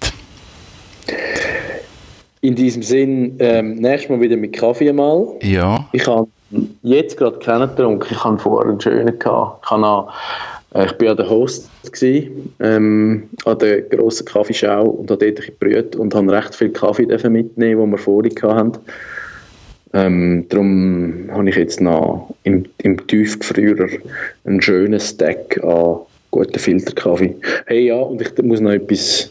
[2.41, 5.27] In diesem Sinn, ähm, nächstes Mal wieder mit Kaffee mal.
[5.41, 5.87] Ja.
[5.93, 6.27] Ich habe
[6.81, 8.07] jetzt gerade keinen getrunken.
[8.11, 9.63] Ich habe vorher einen schönen gehabt.
[9.63, 10.09] Ich, habe auch,
[10.73, 15.45] äh, ich bin ja der Host gewesen, ähm, an der grossen Kaffeeschau und habe dort
[15.45, 18.79] gebrüht und habe recht viel Kaffee mitnehmen, den wir vorhin hatten.
[19.93, 23.87] Ähm, darum habe ich jetzt noch im, im Tiefgefrierer
[24.43, 25.97] einen schönen Stack an
[26.31, 27.35] guten Filterkaffee.
[27.67, 29.29] Hey ja, und ich muss noch etwas,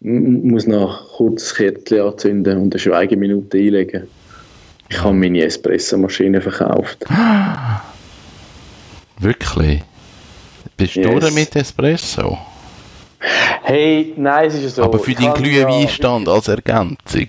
[0.00, 4.08] muss noch kurz das Kärtchen anzünden und eine Schweigeminute einlegen.
[4.88, 7.04] Ich habe meine Espressomaschine verkauft.
[9.20, 9.82] Wirklich.
[10.76, 11.06] Bist Yes.
[11.06, 12.36] du durch mit Espresso?
[13.62, 14.82] Hey, nein, es ist ja so.
[14.82, 17.28] Aber für ich deinen Glühweinstand als Ergänzung.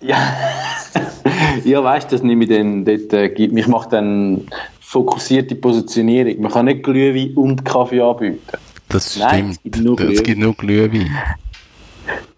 [0.00, 0.16] Ja,
[1.64, 4.46] ja weißt das nehme ich dann, dort, äh, gibt- ich mache dann
[4.80, 6.40] fokussierte Positionierung.
[6.42, 8.40] Man kann nicht Glühwein und Kaffee anbieten.
[8.88, 9.74] Das Nein, es stimmt.
[9.74, 11.10] gibt nur es gibt nur Glühwein.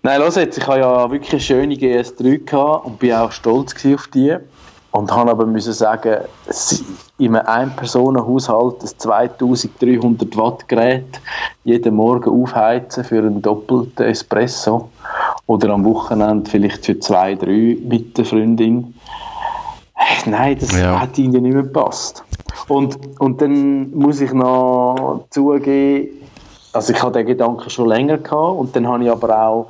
[0.03, 3.75] Nein, los jetzt, ich habe ja wirklich eine schöne GS3 gehabt und bin auch stolz
[3.85, 4.35] auf die.
[4.91, 6.83] Und habe aber müssen sagen, es-
[7.19, 11.21] in einem Ein-Personen-Haushalt ein 2300 Watt Gerät
[11.65, 14.89] jeden Morgen aufheizen für einen doppelten Espresso
[15.49, 18.95] oder am Wochenende vielleicht für zwei, drei mit der Freundin.
[19.95, 21.01] Hey, Nein, das Ja.
[21.01, 22.23] hat irgendwie nicht mehr gepasst.
[22.69, 26.09] Und, und dann muss ich noch zugeben,
[26.73, 29.67] also ich hatte den Gedanken schon länger gehabt und dann habe ich aber auch,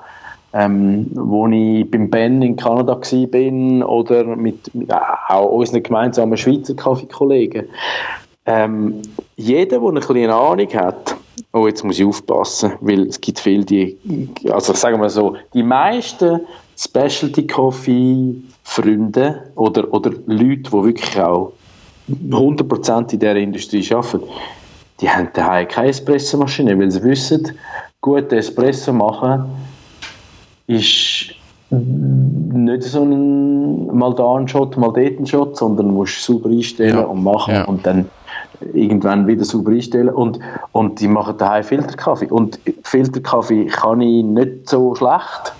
[0.53, 2.99] ähm, wo ich beim Ben in Kanada
[3.31, 7.69] bin oder mit, mit auch unseren gemeinsamen Schweizer Kaffeekollegen,
[8.47, 9.01] ähm,
[9.37, 11.17] jeder, der ein bisschen eine Ahnung hat,
[11.53, 13.97] oh jetzt muss ich aufpassen, weil es gibt viele, die,
[14.51, 16.41] also sagen wir so, die meisten
[16.77, 21.53] Specialty Coffee Freunde oder, oder Leute, die wirklich auch
[22.31, 24.23] 100% in dieser Industrie arbeiten,
[25.01, 27.53] die haben daheim keine Espressomaschine, weil sie wissen,
[28.01, 29.45] gut Espresso machen
[30.67, 31.35] ist
[31.71, 36.97] nicht so ein mal da ein Shot, mal dort ein Shot, sondern musst sauber einstellen
[36.97, 37.05] Ja.
[37.05, 37.65] und machen Ja.
[37.65, 38.11] und dann
[38.73, 40.11] irgendwann wieder sauber einstellen.
[40.11, 40.39] Und,
[40.73, 42.31] und die machen daheim Filterkaffee.
[42.31, 45.53] Und Filterkaffee kann ich nicht so schlecht.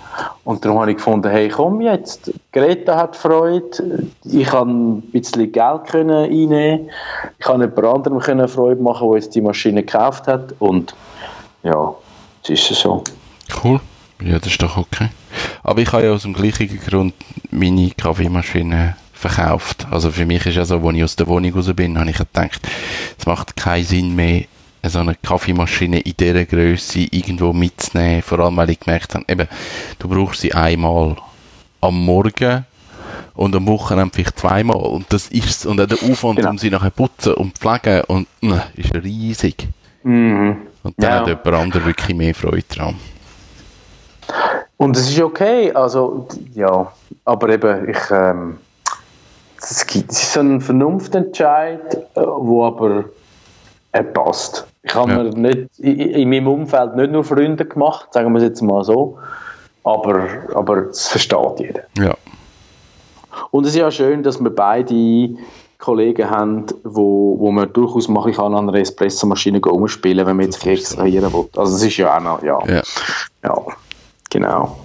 [0.43, 5.51] Und darum habe ich gefunden, hey komm jetzt, Greta hat Freude, ich kann ein bisschen
[5.51, 6.89] Geld können einnehmen,
[7.37, 10.53] ich kann jemand anderem können Freude machen, der jetzt die Maschine gekauft hat.
[10.59, 10.93] Und
[11.63, 11.93] ja,
[12.43, 13.03] es ist so.
[13.63, 13.79] Cool.
[14.21, 15.09] Ja, das ist doch okay.
[15.63, 17.13] Aber ich habe ja aus dem gleichen Grund
[17.51, 19.85] meine Kaffeemaschine verkauft.
[19.91, 22.17] Also für mich ist ja so, als ich aus der Wohnung raus bin, habe ich
[22.17, 22.61] gedacht,
[23.17, 24.43] es macht keinen Sinn mehr,
[24.83, 28.21] so eine Kaffeemaschine in dieser Größe irgendwo mitzunehmen.
[28.21, 29.47] Vor allem, weil ich gemerkt habe, eben,
[29.99, 31.17] du brauchst sie einmal
[31.81, 32.65] am Morgen
[33.33, 34.77] und am Wochenende vielleicht zweimal.
[34.77, 36.51] Und das ist Und auch der Aufwand, Genau.
[36.51, 39.67] um sie nachher putzen und pflegen, und, äh, ist riesig.
[40.03, 40.57] Mhm.
[40.83, 41.19] Und dann Ja.
[41.19, 42.95] hat jemand anderes wirklich mehr Freude dran.
[44.77, 46.89] Und es ist okay, also ja,
[47.25, 48.57] aber eben, ich, ähm,
[49.61, 53.05] es, gibt, es ist so ein Vernunftentscheid, äh, wo aber
[53.91, 54.65] er passt.
[54.83, 55.23] Ich habe Ja.
[55.23, 58.83] mir nicht, in, in meinem Umfeld nicht nur Freunde gemacht, sagen wir es jetzt mal
[58.83, 59.17] so,
[59.83, 61.81] aber, aber es versteht jeder.
[61.97, 62.13] Ja.
[63.51, 65.29] Und es ist ja schön, dass wir beide
[65.79, 70.65] Kollegen haben, wo, wo man durchaus ein bisschen an einer Espressomaschine rumspielen wenn man jetzt
[70.65, 71.47] extrahieren will.
[71.55, 72.59] Also es ist ja auch noch, ja.
[72.67, 72.81] Ja.
[73.43, 73.55] Ja,
[74.29, 74.77] genau.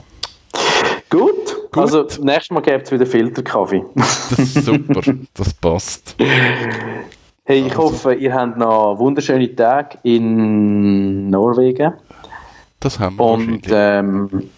[1.10, 1.82] Gut, Gut.
[1.82, 3.84] also nächstes Mal gibt es wieder Filterkaffee.
[3.94, 5.00] Das ist super,
[5.34, 6.16] das passt.
[7.46, 7.82] Hey, ich Also.
[7.84, 11.92] hoffe, ihr habt noch wunderschöne Tage in Norwegen
[12.80, 14.50] Das haben wir und ähm,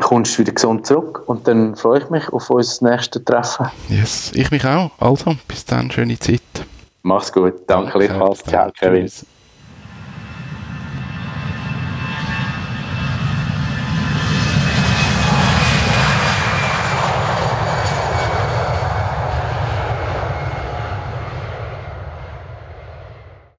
[0.00, 3.66] kommst wieder gesund zurück und dann freue ich mich auf unser nächstes Treffen.
[3.88, 4.90] Yes, ich mich auch.
[4.98, 6.42] Also, bis dann, schöne Zeit.
[7.02, 8.34] Mach's gut, danke, danke.
[8.44, 9.02] Ciao, Kevin.
[9.06, 9.26] Tschüss.